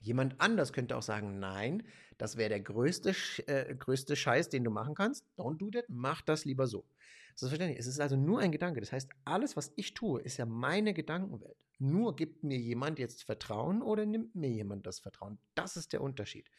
Jemand 0.00 0.40
anders 0.40 0.72
könnte 0.72 0.96
auch 0.96 1.02
sagen, 1.02 1.38
nein, 1.38 1.82
das 2.18 2.36
wäre 2.36 2.48
der 2.48 2.60
größte, 2.60 3.14
äh, 3.46 3.74
größte 3.74 4.16
Scheiß, 4.16 4.48
den 4.48 4.64
du 4.64 4.70
machen 4.70 4.94
kannst. 4.94 5.26
Don't 5.36 5.58
do 5.58 5.70
that, 5.70 5.86
mach 5.88 6.22
das 6.22 6.44
lieber 6.44 6.66
so. 6.66 6.86
Das 7.34 7.42
ist 7.42 7.48
verständlich. 7.48 7.78
Es 7.78 7.86
ist 7.86 8.00
also 8.00 8.16
nur 8.16 8.40
ein 8.40 8.52
Gedanke. 8.52 8.80
Das 8.80 8.92
heißt, 8.92 9.10
alles, 9.24 9.56
was 9.56 9.72
ich 9.76 9.92
tue, 9.92 10.22
ist 10.22 10.38
ja 10.38 10.46
meine 10.46 10.94
Gedankenwelt. 10.94 11.58
Nur 11.78 12.16
gibt 12.16 12.42
mir 12.44 12.58
jemand 12.58 12.98
jetzt 12.98 13.24
Vertrauen 13.24 13.82
oder 13.82 14.06
nimmt 14.06 14.34
mir 14.34 14.48
jemand 14.48 14.86
das 14.86 15.00
Vertrauen. 15.00 15.38
Das 15.54 15.76
ist 15.76 15.92
der 15.92 16.00
Unterschied. 16.00 16.50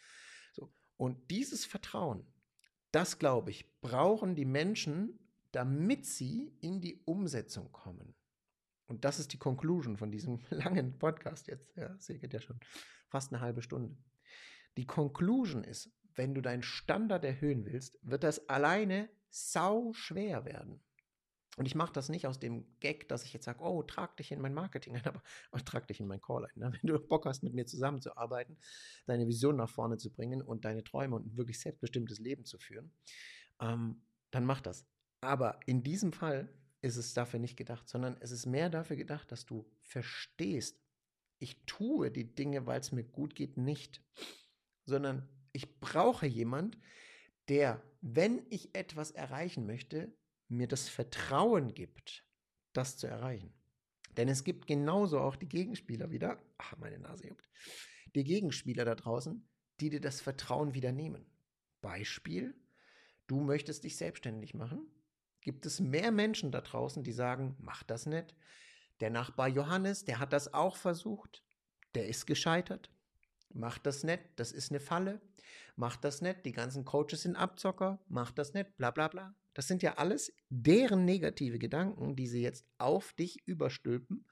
So. 0.54 0.72
Und 0.96 1.32
dieses 1.32 1.66
Vertrauen, 1.66 2.28
das 2.92 3.18
glaube 3.18 3.50
ich, 3.50 3.80
brauchen 3.82 4.36
die 4.36 4.46
Menschen, 4.46 5.20
damit 5.52 6.06
sie 6.06 6.56
in 6.60 6.82
die 6.82 7.02
Umsetzung 7.06 7.72
kommen. 7.72 8.14
Und 8.86 9.04
das 9.04 9.20
ist 9.20 9.34
die 9.34 9.40
Conclusion 9.40 9.98
von 9.98 10.12
diesem 10.12 10.40
langen 10.52 10.98
Podcast 11.00 11.48
jetzt. 11.48 11.76
Ja, 11.76 11.96
es 11.96 12.08
geht 12.08 12.34
ja 12.34 12.40
schon 12.40 12.60
fast 13.08 13.34
eine 13.34 13.42
halbe 13.42 13.62
Stunde. 13.62 13.98
Die 14.78 14.86
Conclusion 14.86 15.64
ist, 15.64 15.92
wenn 16.16 16.34
du 16.34 16.42
deinen 16.42 16.64
Standard 16.64 17.24
erhöhen 17.24 17.66
willst, 17.66 18.00
wird 18.02 18.24
das 18.24 18.50
alleine 18.50 19.10
sau 19.30 19.94
schwer 19.94 20.46
werden. 20.46 20.82
Und 21.58 21.66
ich 21.66 21.74
mache 21.74 21.92
das 21.92 22.08
nicht 22.10 22.28
aus 22.28 22.40
dem 22.40 22.66
Gag, 22.80 23.10
dass 23.10 23.24
ich 23.24 23.34
jetzt 23.34 23.46
sage, 23.46 23.64
oh, 23.64 23.82
trag 23.82 24.16
dich 24.18 24.32
in 24.32 24.40
mein 24.40 24.54
Marketing 24.54 24.96
ein, 24.96 25.06
aber, 25.06 25.24
aber 25.52 25.66
trag 25.66 25.88
dich 25.88 26.00
in 26.00 26.08
mein 26.08 26.22
Call 26.22 26.46
ein. 26.46 26.52
Ne? 26.56 26.72
Wenn 26.82 26.88
du 26.88 27.00
Bock 27.00 27.26
hast, 27.26 27.44
mit 27.44 27.54
mir 27.54 27.66
zusammenzuarbeiten, 27.66 28.58
deine 29.08 29.28
Vision 29.28 29.56
nach 29.56 29.70
vorne 29.70 29.98
zu 29.98 30.12
bringen 30.12 30.42
und 30.42 30.66
deine 30.66 30.84
Träume 30.84 31.16
und 31.16 31.26
ein 31.26 31.38
wirklich 31.38 31.60
selbstbestimmtes 31.60 32.20
Leben 32.20 32.46
zu 32.46 32.60
führen, 32.60 32.92
ähm, 33.60 34.04
dann 34.30 34.46
mach 34.46 34.62
das. 34.62 34.86
Aber 35.22 35.60
in 35.66 35.82
diesem 35.82 36.14
Fall 36.14 36.48
ist 36.82 36.98
es 36.98 37.16
dafür 37.16 37.40
nicht 37.40 37.58
gedacht, 37.58 37.90
sondern 37.90 38.18
es 38.20 38.30
ist 38.30 38.46
mehr 38.46 38.70
dafür 38.70 38.96
gedacht, 38.96 39.32
dass 39.32 39.46
du 39.46 39.68
verstehst, 39.82 40.80
ich 41.40 41.64
tue 41.66 42.12
die 42.12 42.36
Dinge, 42.36 42.66
weil 42.66 42.80
es 42.80 42.92
mir 42.92 43.04
gut 43.04 43.36
geht, 43.36 43.58
nicht, 43.58 44.02
sondern 44.86 45.28
ich 45.52 45.80
brauche 45.80 46.26
jemand, 46.26 46.78
der, 47.48 47.82
wenn 48.02 48.46
ich 48.50 48.76
etwas 48.76 49.12
erreichen 49.12 49.66
möchte, 49.66 50.14
mir 50.48 50.68
das 50.68 50.90
Vertrauen 50.90 51.74
gibt, 51.74 52.26
das 52.74 52.98
zu 52.98 53.08
erreichen. 53.08 53.54
Denn 54.18 54.30
es 54.30 54.44
gibt 54.44 54.68
genauso 54.68 55.20
auch 55.20 55.36
die 55.36 55.48
Gegenspieler 55.48 56.12
wieder, 56.12 56.42
ach, 56.58 56.76
meine 56.78 57.00
Nase 57.00 57.28
juckt, 57.28 57.50
die 58.16 58.24
Gegenspieler 58.24 58.84
da 58.84 58.96
draußen, 58.96 59.48
die 59.80 59.90
dir 59.90 60.02
das 60.02 60.22
Vertrauen 60.22 60.74
wieder 60.74 60.92
nehmen. 60.92 61.26
Beispiel, 61.82 62.56
du 63.28 63.40
möchtest 63.42 63.84
dich 63.84 63.96
selbstständig 63.98 64.54
machen, 64.54 64.88
gibt 65.42 65.66
es 65.66 65.80
mehr 65.80 66.12
Menschen 66.12 66.52
da 66.52 66.62
draußen, 66.62 67.04
die 67.04 67.12
sagen, 67.12 67.56
mach 67.60 67.84
das 67.84 68.06
nicht. 68.06 68.36
Der 69.00 69.10
Nachbar 69.10 69.48
Johannes, 69.48 70.06
der 70.06 70.20
hat 70.20 70.34
das 70.34 70.54
auch 70.54 70.76
versucht, 70.76 71.44
der 71.96 72.08
ist 72.08 72.26
gescheitert. 72.26 72.92
Mach 73.54 73.78
das 73.78 74.04
nicht, 74.04 74.24
das 74.36 74.52
ist 74.52 74.72
eine 74.72 74.80
Falle. 74.80 75.22
Mach 75.76 75.96
das 75.96 76.22
nicht, 76.22 76.46
die 76.46 76.52
ganzen 76.52 76.86
Coaches 76.86 77.22
sind 77.22 77.36
Abzocker. 77.36 78.00
Mach 78.08 78.32
das 78.32 78.54
nicht, 78.54 78.76
bla 78.78 78.92
bla 78.92 79.08
bla. 79.08 79.36
Das 79.54 79.68
sind 79.68 79.84
ja 79.84 79.96
alles 79.96 80.34
deren 80.50 81.06
negative 81.06 81.60
Gedanken, 81.60 82.16
die 82.16 82.28
sie 82.28 82.42
jetzt 82.42 82.66
auf 82.78 83.14
dich 83.14 83.48
überstülpen 83.48 84.28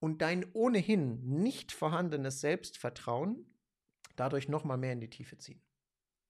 und 0.00 0.22
dein 0.22 0.44
ohnehin 0.52 1.22
nicht 1.24 1.72
vorhandenes 1.72 2.40
Selbstvertrauen 2.40 3.46
dadurch 4.16 4.48
nochmal 4.48 4.78
mehr 4.78 4.92
in 4.92 5.00
die 5.00 5.10
Tiefe 5.10 5.38
ziehen. 5.38 5.62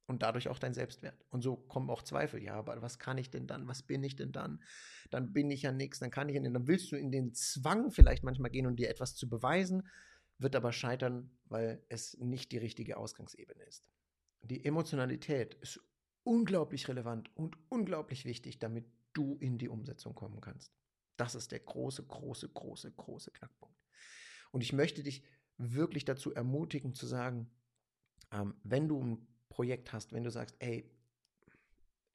Und 0.07 0.23
dadurch 0.23 0.49
auch 0.49 0.61
dein 0.61 0.73
Selbstwert. 0.73 1.25
Und 1.31 1.43
so 1.43 1.57
kommen 1.57 1.91
auch 1.91 2.03
Zweifel. 2.03 2.41
Ja, 2.41 2.55
aber 2.55 2.81
was 2.81 3.01
kann 3.01 3.19
ich 3.19 3.31
denn 3.31 3.49
dann? 3.49 3.67
Was 3.67 3.83
bin 3.83 4.05
ich 4.05 4.15
denn 4.15 4.31
dann? 4.31 4.63
Dann 5.11 5.33
bin 5.33 5.51
ich 5.51 5.63
ja 5.63 5.73
nichts, 5.73 5.99
dann 5.99 6.13
kann 6.13 6.29
ich 6.29 6.37
ja 6.37 6.41
nicht. 6.41 6.55
Dann 6.55 6.69
willst 6.69 6.93
du 6.93 6.97
in 6.97 7.11
den 7.11 7.35
Zwang 7.35 7.91
vielleicht 7.91 8.23
manchmal 8.23 8.51
gehen, 8.51 8.67
um 8.67 8.77
dir 8.77 8.89
etwas 8.89 9.17
zu 9.17 9.29
beweisen 9.29 9.83
wird 10.39 10.57
aber 10.57 10.73
scheitern, 10.73 11.31
weil 11.47 11.83
es 11.89 12.17
nicht 12.19 12.53
die 12.53 12.59
richtige 12.59 12.97
Ausgangsebene 12.97 13.63
ist. 13.65 13.89
Die 14.43 14.65
Emotionalität 14.65 15.55
ist 15.55 15.81
unglaublich 16.25 16.89
relevant 16.89 17.35
und 17.37 17.57
unglaublich 17.69 18.25
wichtig, 18.25 18.59
damit 18.59 18.87
du 19.13 19.37
in 19.41 19.59
die 19.59 19.69
Umsetzung 19.69 20.15
kommen 20.15 20.41
kannst. 20.41 20.73
Das 21.17 21.35
ist 21.35 21.53
der 21.53 21.61
große, 21.61 22.05
große, 22.05 22.49
große, 22.51 22.93
große 22.93 23.31
Knackpunkt. 23.31 23.81
Und 24.51 24.61
ich 24.61 24.73
möchte 24.73 25.03
dich 25.03 25.23
wirklich 25.57 26.05
dazu 26.05 26.35
ermutigen 26.35 26.93
zu 26.93 27.07
sagen, 27.07 27.51
ähm, 28.31 28.55
wenn 28.63 28.89
du 28.89 29.03
ein 29.03 29.27
Projekt 29.49 29.93
hast, 29.93 30.13
wenn 30.13 30.25
du 30.25 30.31
sagst, 30.31 30.57
ey, 30.59 30.91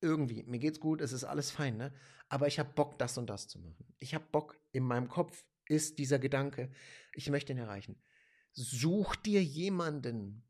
irgendwie, 0.02 0.44
mir 0.44 0.60
geht's 0.60 0.80
gut, 0.80 1.02
es 1.02 1.12
ist 1.12 1.24
alles 1.24 1.52
fein, 1.52 1.78
ne? 1.78 1.94
Aber 2.30 2.48
ich 2.48 2.60
habe 2.60 2.72
Bock, 2.74 2.98
das 2.98 3.18
und 3.18 3.30
das 3.30 3.48
zu 3.48 3.60
machen. 3.60 3.94
Ich 4.00 4.16
habe 4.16 4.26
Bock, 4.32 4.60
in 4.72 4.84
meinem 4.84 5.10
Kopf 5.10 5.46
ist 5.68 6.00
dieser 6.00 6.18
Gedanke, 6.18 6.72
ich 7.14 7.30
möchte 7.30 7.54
ihn 7.54 7.60
erreichen. 7.60 8.02
Such 8.54 9.16
dir 9.16 9.44
jemanden, 9.44 10.44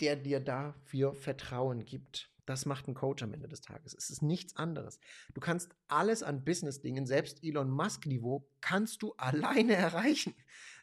der 0.00 0.16
dir 0.16 0.40
dafür 0.40 1.14
Vertrauen 1.14 1.84
gibt. 1.84 2.30
Das 2.46 2.66
macht 2.66 2.88
ein 2.88 2.94
Coach 2.94 3.22
am 3.22 3.32
Ende 3.32 3.48
des 3.48 3.62
Tages. 3.62 3.94
Es 3.94 4.10
ist 4.10 4.22
nichts 4.22 4.56
anderes. 4.56 5.00
Du 5.32 5.40
kannst 5.40 5.74
alles 5.88 6.22
an 6.22 6.44
Business-Dingen, 6.44 7.06
selbst 7.06 7.42
Elon 7.42 7.70
Musk-Niveau, 7.70 8.46
kannst 8.60 9.02
du 9.02 9.12
alleine 9.16 9.74
erreichen. 9.74 10.34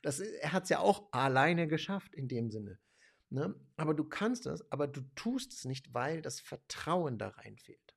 Das, 0.02 0.20
er 0.20 0.54
hat 0.54 0.64
es 0.64 0.70
ja 0.70 0.80
auch 0.80 1.12
alleine 1.12 1.68
geschafft 1.68 2.16
in 2.16 2.28
dem 2.28 2.50
Sinne. 2.50 2.80
Ne? 3.32 3.56
Aber 3.78 3.94
du 3.94 4.04
kannst 4.04 4.46
das, 4.46 4.70
aber 4.72 4.88
du 4.88 5.02
tust 5.16 5.54
es 5.54 5.66
nicht, 5.66 5.94
weil 5.94 6.22
das 6.22 6.40
Vertrauen 6.40 7.18
da 7.18 7.30
rein 7.30 7.58
fehlt. 7.58 7.96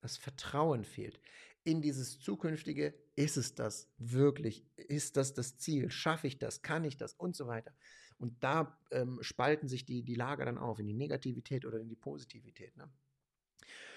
Das 0.00 0.16
Vertrauen 0.16 0.84
fehlt 0.84 1.20
in 1.64 1.80
dieses 1.80 2.18
zukünftige, 2.18 2.94
ist 3.14 3.36
es 3.36 3.54
das 3.54 3.88
wirklich? 3.98 4.66
Ist 4.76 5.16
das 5.16 5.34
das 5.34 5.58
Ziel? 5.58 5.90
Schaffe 5.90 6.26
ich 6.26 6.38
das? 6.38 6.62
Kann 6.62 6.84
ich 6.84 6.96
das? 6.96 7.14
Und 7.14 7.36
so 7.36 7.46
weiter. 7.46 7.72
Und 8.18 8.42
da 8.42 8.78
ähm, 8.90 9.18
spalten 9.22 9.68
sich 9.68 9.84
die, 9.84 10.02
die 10.02 10.14
Lager 10.14 10.44
dann 10.44 10.58
auf, 10.58 10.78
in 10.78 10.86
die 10.86 10.94
Negativität 10.94 11.64
oder 11.64 11.80
in 11.80 11.88
die 11.88 11.96
Positivität. 11.96 12.76
Ne? 12.76 12.90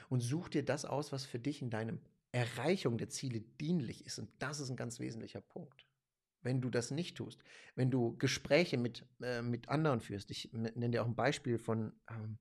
Und 0.10 0.21
such 0.21 0.50
dir 0.50 0.63
das 0.63 0.86
aus, 0.86 1.12
was 1.12 1.26
für 1.26 1.39
dich 1.39 1.62
in 1.62 1.69
deinem 1.69 2.00
Erreichung 2.32 2.98
der 2.98 3.10
Ziele 3.10 3.41
dienlich 3.41 4.06
ist. 4.06 4.19
Und 4.19 4.30
das 4.39 4.60
ist 4.60 4.69
ein 4.69 4.76
ganz 4.76 5.00
wesentlicher 5.00 5.41
Punkt. 5.41 5.86
Wenn 6.45 6.62
du 6.62 6.69
das 6.69 6.91
nicht 6.91 7.17
tust, 7.17 7.43
wenn 7.75 7.91
du 7.91 8.15
Gespräche 8.17 8.77
mit, 8.77 9.05
äh, 9.21 9.41
mit 9.41 9.67
anderen 9.67 9.99
führst, 9.99 10.31
ich 10.31 10.53
nenne 10.53 10.91
dir 10.91 11.03
auch 11.03 11.08
ein 11.08 11.15
Beispiel 11.15 11.58
von, 11.58 11.91
ähm, 12.10 12.38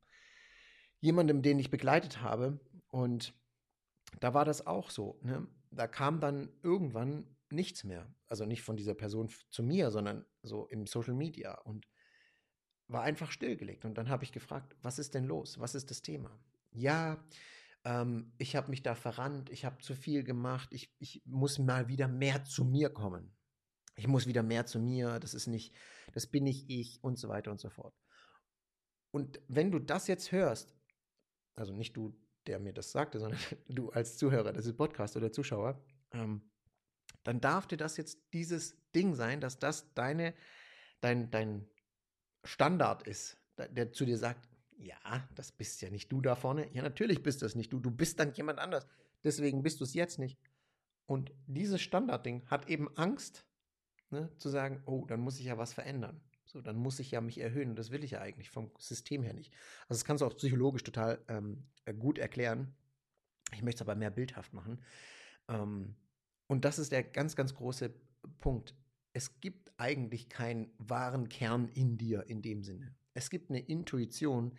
jemandem, 1.04 1.42
den 1.42 1.58
ich 1.58 1.70
begleitet 1.70 2.22
habe. 2.22 2.58
Und 2.88 3.34
da 4.20 4.32
war 4.32 4.46
das 4.46 4.66
auch 4.66 4.88
so. 4.88 5.20
Ne? 5.22 5.46
Da 5.70 5.86
kam 5.86 6.18
dann 6.18 6.48
irgendwann 6.62 7.36
nichts 7.50 7.84
mehr. 7.84 8.06
Also 8.26 8.46
nicht 8.46 8.62
von 8.62 8.76
dieser 8.76 8.94
Person 8.94 9.28
zu 9.50 9.62
mir, 9.62 9.90
sondern 9.90 10.24
so 10.42 10.66
im 10.68 10.86
Social 10.86 11.12
Media. 11.12 11.60
Und 11.60 11.86
war 12.88 13.02
einfach 13.02 13.30
stillgelegt. 13.30 13.84
Und 13.84 13.98
dann 13.98 14.08
habe 14.08 14.24
ich 14.24 14.32
gefragt, 14.32 14.76
was 14.80 14.98
ist 14.98 15.14
denn 15.14 15.24
los? 15.24 15.58
Was 15.58 15.74
ist 15.74 15.90
das 15.90 16.00
Thema? 16.00 16.30
Ja, 16.72 17.22
ähm, 17.84 18.32
ich 18.38 18.56
habe 18.56 18.70
mich 18.70 18.82
da 18.82 18.94
verrannt, 18.94 19.50
ich 19.50 19.66
habe 19.66 19.82
zu 19.82 19.94
viel 19.94 20.24
gemacht, 20.24 20.68
ich, 20.72 20.94
ich 20.98 21.22
muss 21.26 21.58
mal 21.58 21.88
wieder 21.88 22.08
mehr 22.08 22.44
zu 22.44 22.64
mir 22.64 22.88
kommen. 22.88 23.36
Ich 23.96 24.06
muss 24.06 24.26
wieder 24.26 24.42
mehr 24.42 24.66
zu 24.66 24.78
mir, 24.78 25.20
das 25.20 25.34
ist 25.34 25.46
nicht, 25.46 25.72
das 26.12 26.26
bin 26.26 26.44
nicht 26.44 26.68
ich 26.68 27.02
und 27.02 27.18
so 27.18 27.28
weiter 27.28 27.50
und 27.50 27.60
so 27.60 27.70
fort. 27.70 27.94
Und 29.12 29.40
wenn 29.46 29.70
du 29.70 29.78
das 29.78 30.08
jetzt 30.08 30.32
hörst, 30.32 30.74
also 31.54 31.72
nicht 31.72 31.96
du, 31.96 32.12
der 32.46 32.58
mir 32.58 32.72
das 32.72 32.90
sagte, 32.90 33.20
sondern 33.20 33.40
du 33.68 33.90
als 33.90 34.18
Zuhörer 34.18 34.52
des 34.52 34.76
Podcasts 34.76 35.16
oder 35.16 35.32
Zuschauer, 35.32 35.80
ähm, 36.12 36.50
dann 37.22 37.40
darf 37.40 37.66
dir 37.66 37.76
das 37.76 37.96
jetzt 37.96 38.18
dieses 38.32 38.76
Ding 38.94 39.14
sein, 39.14 39.40
dass 39.40 39.58
das 39.58 39.92
deine, 39.94 40.34
dein, 41.00 41.30
dein 41.30 41.68
Standard 42.42 43.06
ist, 43.06 43.38
der 43.56 43.92
zu 43.92 44.04
dir 44.04 44.18
sagt, 44.18 44.48
ja, 44.76 45.28
das 45.34 45.52
bist 45.52 45.80
ja 45.82 45.90
nicht 45.90 46.10
du 46.10 46.20
da 46.20 46.34
vorne. 46.34 46.68
Ja, 46.74 46.82
natürlich 46.82 47.22
bist 47.22 47.42
das 47.42 47.54
nicht 47.54 47.72
du. 47.72 47.80
Du 47.80 47.90
bist 47.90 48.18
dann 48.18 48.32
jemand 48.34 48.58
anders. 48.58 48.86
Deswegen 49.22 49.62
bist 49.62 49.80
du 49.80 49.84
es 49.84 49.94
jetzt 49.94 50.18
nicht. 50.18 50.38
Und 51.06 51.32
dieses 51.46 51.80
Standardding 51.80 52.44
hat 52.46 52.68
eben 52.68 52.94
Angst, 52.96 53.46
ne, 54.14 54.30
zu 54.38 54.48
sagen, 54.48 54.82
oh, 54.86 55.04
dann 55.06 55.20
muss 55.20 55.38
ich 55.38 55.46
ja 55.46 55.58
was 55.58 55.74
verändern. 55.74 56.20
So, 56.46 56.60
dann 56.60 56.76
muss 56.76 57.00
ich 57.00 57.10
ja 57.10 57.20
mich 57.20 57.38
erhöhen. 57.40 57.70
Und 57.70 57.76
das 57.76 57.90
will 57.90 58.04
ich 58.04 58.12
ja 58.12 58.20
eigentlich 58.20 58.50
vom 58.50 58.70
System 58.78 59.22
her 59.22 59.34
nicht. 59.34 59.52
Also 59.88 59.98
das 59.98 60.04
kannst 60.04 60.22
du 60.22 60.26
auch 60.26 60.36
psychologisch 60.36 60.84
total 60.84 61.22
ähm, 61.28 61.64
äh, 61.84 61.94
gut 61.94 62.18
erklären. 62.18 62.74
Ich 63.52 63.62
möchte 63.62 63.82
es 63.82 63.88
aber 63.88 63.96
mehr 63.96 64.10
bildhaft 64.10 64.52
machen. 64.52 64.82
Ähm, 65.48 65.96
und 66.46 66.64
das 66.64 66.78
ist 66.78 66.92
der 66.92 67.02
ganz, 67.02 67.36
ganz 67.36 67.54
große 67.54 67.92
Punkt. 68.38 68.74
Es 69.12 69.40
gibt 69.40 69.72
eigentlich 69.78 70.28
keinen 70.28 70.72
wahren 70.78 71.28
Kern 71.28 71.68
in 71.68 71.98
dir 71.98 72.24
in 72.28 72.42
dem 72.42 72.62
Sinne. 72.62 72.94
Es 73.14 73.30
gibt 73.30 73.50
eine 73.50 73.60
Intuition, 73.60 74.56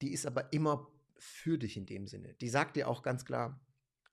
die 0.00 0.12
ist 0.12 0.26
aber 0.26 0.52
immer 0.52 0.90
für 1.18 1.58
dich 1.58 1.76
in 1.76 1.86
dem 1.86 2.06
Sinne. 2.06 2.34
Die 2.34 2.48
sagt 2.48 2.76
dir 2.76 2.88
auch 2.88 3.02
ganz 3.02 3.24
klar, 3.24 3.60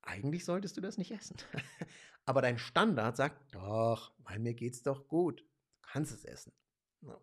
eigentlich 0.02 0.46
solltest 0.46 0.78
du 0.78 0.82
das 0.82 0.98
nicht 0.98 1.12
essen. 1.12 1.38
aber 2.26 2.42
dein 2.42 2.58
Standard 2.58 3.18
sagt, 3.18 3.54
doch, 3.54 4.14
weil 4.20 4.40
mir 4.40 4.54
geht's 4.54 4.84
doch 4.84 5.08
gut. 5.08 5.42
Du 5.42 5.90
kannst 5.90 6.14
es 6.14 6.26
essen. 6.26 6.54
So. 7.02 7.22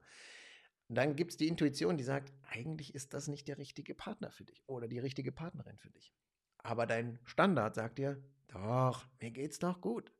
Dann 0.89 1.15
gibt 1.15 1.31
es 1.31 1.37
die 1.37 1.49
Intuition, 1.49 1.97
die 1.97 2.05
sagt, 2.05 2.33
eigentlich 2.43 2.95
ist 2.95 3.15
das 3.15 3.29
nicht 3.29 3.47
der 3.49 3.59
richtige 3.59 3.95
Partner 3.95 4.31
für 4.33 4.45
dich 4.45 4.63
oder 4.67 4.89
die 4.89 4.99
richtige 4.99 5.33
Partnerin 5.33 5.79
für 5.79 5.91
dich. 5.91 6.13
Aber 6.59 6.87
dein 6.87 7.19
Standard 7.25 7.77
sagt 7.77 7.99
dir, 7.99 8.23
doch, 8.49 9.07
mir 9.21 9.31
geht's 9.31 9.59
doch 9.61 9.81
gut. 9.81 10.13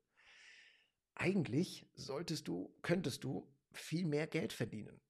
Eigentlich 1.15 1.87
solltest 1.93 2.47
du, 2.47 2.73
könntest 2.81 3.23
du 3.23 3.53
viel 3.73 4.05
mehr 4.05 4.27
Geld 4.27 4.53
verdienen. 4.53 5.01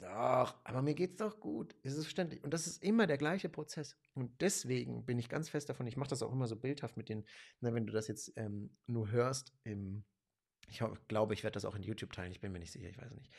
Doch, 0.00 0.56
aber 0.64 0.82
mir 0.82 0.94
geht's 0.94 1.18
doch 1.18 1.38
gut. 1.38 1.74
Ist 1.82 1.96
es 1.96 2.04
verständlich? 2.04 2.42
Und 2.42 2.52
das 2.52 2.66
ist 2.66 2.82
immer 2.82 3.06
der 3.06 3.16
gleiche 3.16 3.48
Prozess. 3.48 3.96
Und 4.14 4.40
deswegen 4.40 5.06
bin 5.06 5.18
ich 5.18 5.28
ganz 5.28 5.48
fest 5.48 5.68
davon, 5.68 5.86
ich 5.86 5.96
mache 5.96 6.10
das 6.10 6.22
auch 6.22 6.32
immer 6.32 6.48
so 6.48 6.56
bildhaft 6.56 6.96
mit 6.96 7.08
den, 7.08 7.24
na, 7.60 7.72
wenn 7.72 7.86
du 7.86 7.92
das 7.92 8.08
jetzt 8.08 8.32
ähm, 8.36 8.76
nur 8.86 9.10
hörst, 9.10 9.52
im, 9.62 10.04
ich 10.68 10.82
glaube, 11.08 11.34
ich 11.34 11.44
werde 11.44 11.54
das 11.54 11.64
auch 11.64 11.76
in 11.76 11.82
YouTube 11.82 12.12
teilen, 12.12 12.32
ich 12.32 12.40
bin 12.40 12.50
mir 12.52 12.58
nicht 12.58 12.72
sicher, 12.72 12.88
ich 12.88 12.98
weiß 12.98 13.12
nicht. 13.12 13.32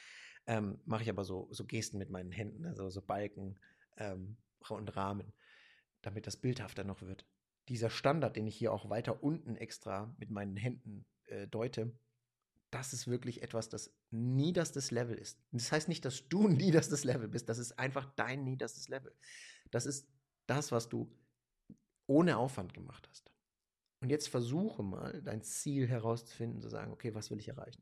Ähm, 0.47 0.79
mache 0.85 1.03
ich 1.03 1.09
aber 1.09 1.25
so, 1.25 1.49
so 1.51 1.65
Gesten 1.65 1.97
mit 1.97 2.09
meinen 2.09 2.31
Händen, 2.31 2.65
also 2.65 2.89
so 2.89 3.01
Balken 3.01 3.59
ähm, 3.97 4.37
und 4.69 4.95
Rahmen, 4.95 5.33
damit 6.01 6.25
das 6.25 6.37
bildhafter 6.37 6.83
noch 6.83 7.01
wird. 7.01 7.27
Dieser 7.67 7.89
Standard, 7.89 8.35
den 8.35 8.47
ich 8.47 8.55
hier 8.55 8.71
auch 8.71 8.89
weiter 8.89 9.23
unten 9.23 9.55
extra 9.55 10.15
mit 10.17 10.29
meinen 10.29 10.55
Händen 10.55 11.05
äh, 11.25 11.47
deute, 11.47 11.91
das 12.75 12.91
ist 12.91 13.07
wirklich 13.07 13.41
etwas, 13.41 13.69
das 13.69 13.95
niederstes 14.11 14.91
Level 14.91 15.17
ist. 15.17 15.39
Das 15.53 15.71
heißt 15.71 15.87
nicht, 15.87 16.03
dass 16.03 16.27
du 16.27 16.47
niederstes 16.49 17.05
Level 17.05 17.29
bist, 17.29 17.47
das 17.47 17.57
ist 17.57 17.79
einfach 17.79 18.05
dein 18.17 18.43
niederstes 18.43 18.89
Level. 18.89 19.15
Das 19.71 19.85
ist 19.85 20.09
das, 20.45 20.73
was 20.73 20.89
du 20.89 21.09
ohne 22.05 22.37
Aufwand 22.37 22.73
gemacht 22.73 23.07
hast. 23.09 23.31
Und 24.01 24.09
jetzt 24.09 24.27
versuche 24.27 24.83
mal, 24.83 25.21
dein 25.21 25.41
Ziel 25.41 25.87
herauszufinden, 25.87 26.61
zu 26.61 26.67
sagen, 26.67 26.91
okay, 26.91 27.15
was 27.15 27.31
will 27.31 27.39
ich 27.39 27.47
erreichen? 27.47 27.81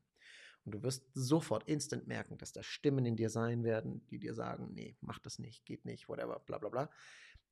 Und 0.63 0.75
du 0.75 0.83
wirst 0.83 1.09
sofort 1.15 1.67
instant 1.67 2.05
merken, 2.05 2.37
dass 2.37 2.53
da 2.53 2.61
Stimmen 2.61 3.07
in 3.07 3.15
dir 3.15 3.31
sein 3.31 3.63
werden, 3.63 4.05
die 4.11 4.19
dir 4.19 4.35
sagen, 4.35 4.73
nee, 4.73 4.95
mach 5.01 5.17
das 5.17 5.39
nicht, 5.39 5.65
geht 5.65 5.85
nicht, 5.85 6.07
whatever, 6.07 6.39
bla 6.45 6.59
bla 6.59 6.69
bla. 6.69 6.89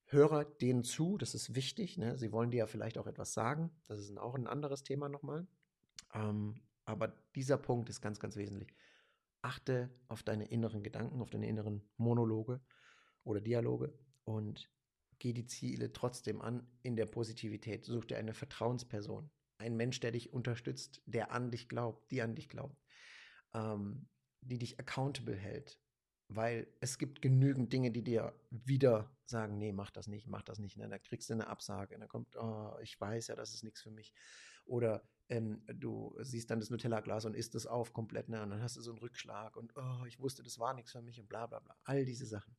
Höre 0.06 0.46
denen 0.46 0.84
zu, 0.84 1.18
das 1.18 1.34
ist 1.34 1.56
wichtig. 1.56 1.98
Ne? 1.98 2.20
Sie 2.20 2.32
wollen 2.32 2.52
dir 2.52 2.60
ja 2.60 2.68
vielleicht 2.68 3.00
auch 3.00 3.08
etwas 3.08 3.34
sagen. 3.34 3.72
Das 3.88 4.00
ist 4.00 4.16
auch 4.16 4.36
ein 4.36 4.46
anderes 4.46 4.84
Thema 4.84 5.10
nochmal. 5.10 5.48
Ähm, 6.14 6.62
aber 6.92 7.08
dieser 7.36 7.58
Punkt 7.58 7.90
ist 7.90 8.02
ganz, 8.02 8.20
ganz 8.20 8.36
wesentlich. 8.36 8.74
Achte 9.42 9.90
auf 10.08 10.24
deine 10.24 10.46
inneren 10.50 10.84
Gedanken, 10.84 11.22
auf 11.22 11.30
deine 11.30 11.48
inneren 11.48 11.82
Monologe 11.98 12.62
oder 13.24 13.42
Dialoge 13.42 13.98
und 14.24 14.70
geh 15.20 15.34
die 15.34 15.46
Ziele 15.46 15.94
trotzdem 15.94 16.42
an 16.42 16.68
in 16.84 16.96
der 16.96 17.06
Positivität. 17.06 17.86
Such 17.86 18.06
dir 18.06 18.18
eine 18.18 18.34
Vertrauensperson, 18.34 19.32
ein 19.58 19.78
Mensch, 19.78 20.00
der 20.00 20.12
dich 20.12 20.34
unterstützt, 20.34 21.02
der 21.06 21.32
an 21.32 21.52
dich 21.52 21.70
glaubt, 21.70 22.12
die 22.12 22.22
an 22.22 22.36
dich 22.36 22.50
glaubt, 22.50 22.78
ähm, 23.54 24.08
die 24.42 24.60
dich 24.60 24.80
accountable 24.80 25.36
hält. 25.36 25.80
Weil 26.28 26.68
es 26.80 26.98
gibt 26.98 27.22
genügend 27.22 27.74
Dinge, 27.74 27.92
die 27.92 28.04
dir 28.04 28.34
wieder 28.50 29.16
sagen, 29.26 29.58
nee, 29.58 29.74
mach 29.74 29.92
das 29.92 30.08
nicht, 30.08 30.28
mach 30.28 30.44
das 30.44 30.60
nicht. 30.60 30.78
Und 30.78 30.90
dann 30.90 31.02
kriegst 31.02 31.30
du 31.30 31.34
eine 31.34 31.48
Absage 31.48 31.96
und 31.96 32.02
dann 32.02 32.10
kommt, 32.10 32.36
oh, 32.38 32.78
ich 32.82 33.00
weiß 33.00 33.28
ja, 33.28 33.36
das 33.36 33.54
ist 33.54 33.64
nichts 33.64 33.82
für 33.82 33.92
mich. 33.92 34.14
Oder 34.65 35.04
ähm, 35.30 35.63
du 35.74 36.15
siehst 36.19 36.50
dann 36.52 36.60
das 36.60 36.69
Nutella-Glas 36.69 37.26
und 37.26 37.36
isst 37.36 37.56
es 37.56 37.65
auf 37.65 37.93
komplett, 37.93 38.30
ne? 38.30 38.41
Und 38.43 38.50
dann 38.50 38.62
hast 38.62 38.78
du 38.78 38.82
so 38.82 38.91
einen 38.91 39.00
Rückschlag 39.00 39.56
und 39.56 39.74
oh, 39.78 40.06
ich 40.06 40.19
wusste, 40.19 40.43
das 40.43 40.60
war 40.60 40.74
nichts 40.74 40.91
für 40.91 41.02
mich 41.02 41.19
und 41.19 41.30
bla 41.30 41.47
bla 41.47 41.60
bla. 41.60 41.76
All 41.84 42.06
diese 42.06 42.26
Sachen. 42.26 42.56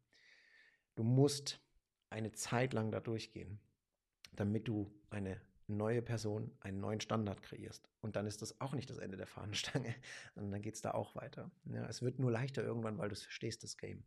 Du 0.95 1.03
musst 1.03 1.61
eine 2.11 2.33
Zeit 2.33 2.73
lang 2.73 2.91
da 2.91 3.01
durchgehen, 3.01 3.61
damit 4.33 4.69
du 4.69 4.93
eine 5.11 5.41
neue 5.67 6.03
Person, 6.03 6.51
einen 6.61 6.81
neuen 6.81 7.01
Standard 7.01 7.43
kreierst. 7.43 7.89
Und 8.01 8.17
dann 8.17 8.27
ist 8.27 8.43
das 8.43 8.61
auch 8.61 8.75
nicht 8.75 8.91
das 8.91 8.99
Ende 8.99 9.17
der 9.17 9.27
Fahnenstange, 9.27 9.95
sondern 10.35 10.53
dann 10.53 10.63
geht 10.63 10.75
es 10.75 10.83
da 10.83 10.93
auch 10.93 11.15
weiter. 11.15 11.51
Ja, 11.65 11.87
es 11.87 12.03
wird 12.03 12.19
nur 12.19 12.31
leichter 12.31 12.63
irgendwann, 12.63 12.99
weil 12.99 13.09
du 13.09 13.17
verstehst 13.17 13.63
das 13.63 13.77
Game. 13.77 14.05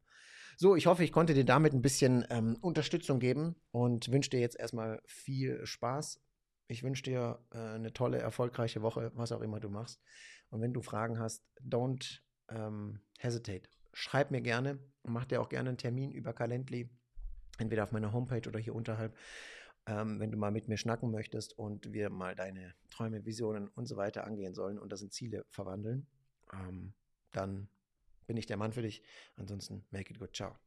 So, 0.58 0.76
ich 0.76 0.86
hoffe, 0.88 1.04
ich 1.04 1.12
konnte 1.12 1.34
dir 1.34 1.46
damit 1.46 1.74
ein 1.74 1.82
bisschen 1.82 2.26
ähm, 2.30 2.58
Unterstützung 2.62 3.20
geben 3.20 3.56
und 3.72 4.12
wünsche 4.12 4.30
dir 4.30 4.40
jetzt 4.40 4.58
erstmal 4.58 5.02
viel 5.06 5.66
Spaß 5.66 6.22
ich 6.68 6.84
wünsche 6.84 7.04
dir 7.04 7.40
äh, 7.52 7.58
eine 7.58 7.94
tolle, 7.94 8.20
erfolgreiche 8.20 8.82
Woche, 8.82 9.12
was 9.16 9.32
auch 9.32 9.42
immer 9.42 9.60
du 9.60 9.70
machst. 9.70 10.02
Und 10.50 10.62
wenn 10.62 10.74
du 10.74 10.82
Fragen 10.82 11.20
hast, 11.20 11.44
don't 11.62 12.22
ähm, 12.50 13.00
hesitate. 13.20 13.70
Schreib 13.94 14.32
mir 14.32 14.42
gerne 14.42 14.80
und 15.04 15.14
mach 15.14 15.26
dir 15.26 15.42
auch 15.42 15.50
gerne 15.50 15.70
einen 15.70 15.78
Termin 15.78 16.12
über 16.12 16.34
Calendly, 16.34 16.90
entweder 17.58 17.84
auf 17.84 17.92
meiner 17.92 18.12
Homepage 18.12 18.48
oder 18.48 18.60
hier 18.60 18.76
unterhalb, 18.76 19.16
ähm, 19.88 20.20
wenn 20.20 20.32
du 20.32 20.38
mal 20.38 20.52
mit 20.52 20.68
mir 20.68 20.78
schnacken 20.78 21.12
möchtest 21.12 21.58
und 21.58 21.94
wir 21.94 22.10
mal 22.10 22.36
deine 22.36 22.74
Träume, 22.90 23.26
Visionen 23.26 23.70
und 23.70 23.86
so 23.86 23.96
weiter 23.96 24.26
angehen 24.26 24.54
sollen 24.54 24.80
und 24.80 24.92
das 24.92 25.02
in 25.02 25.12
Ziele 25.12 25.46
verwandeln. 25.50 26.08
Ähm, 26.52 26.94
dann 27.32 27.70
bin 28.28 28.38
ich 28.38 28.48
der 28.48 28.58
Mann 28.58 28.74
für 28.74 28.82
dich. 28.82 29.04
Ansonsten, 29.36 29.86
make 29.92 30.12
it 30.12 30.20
good. 30.20 30.36
Ciao. 30.36 30.65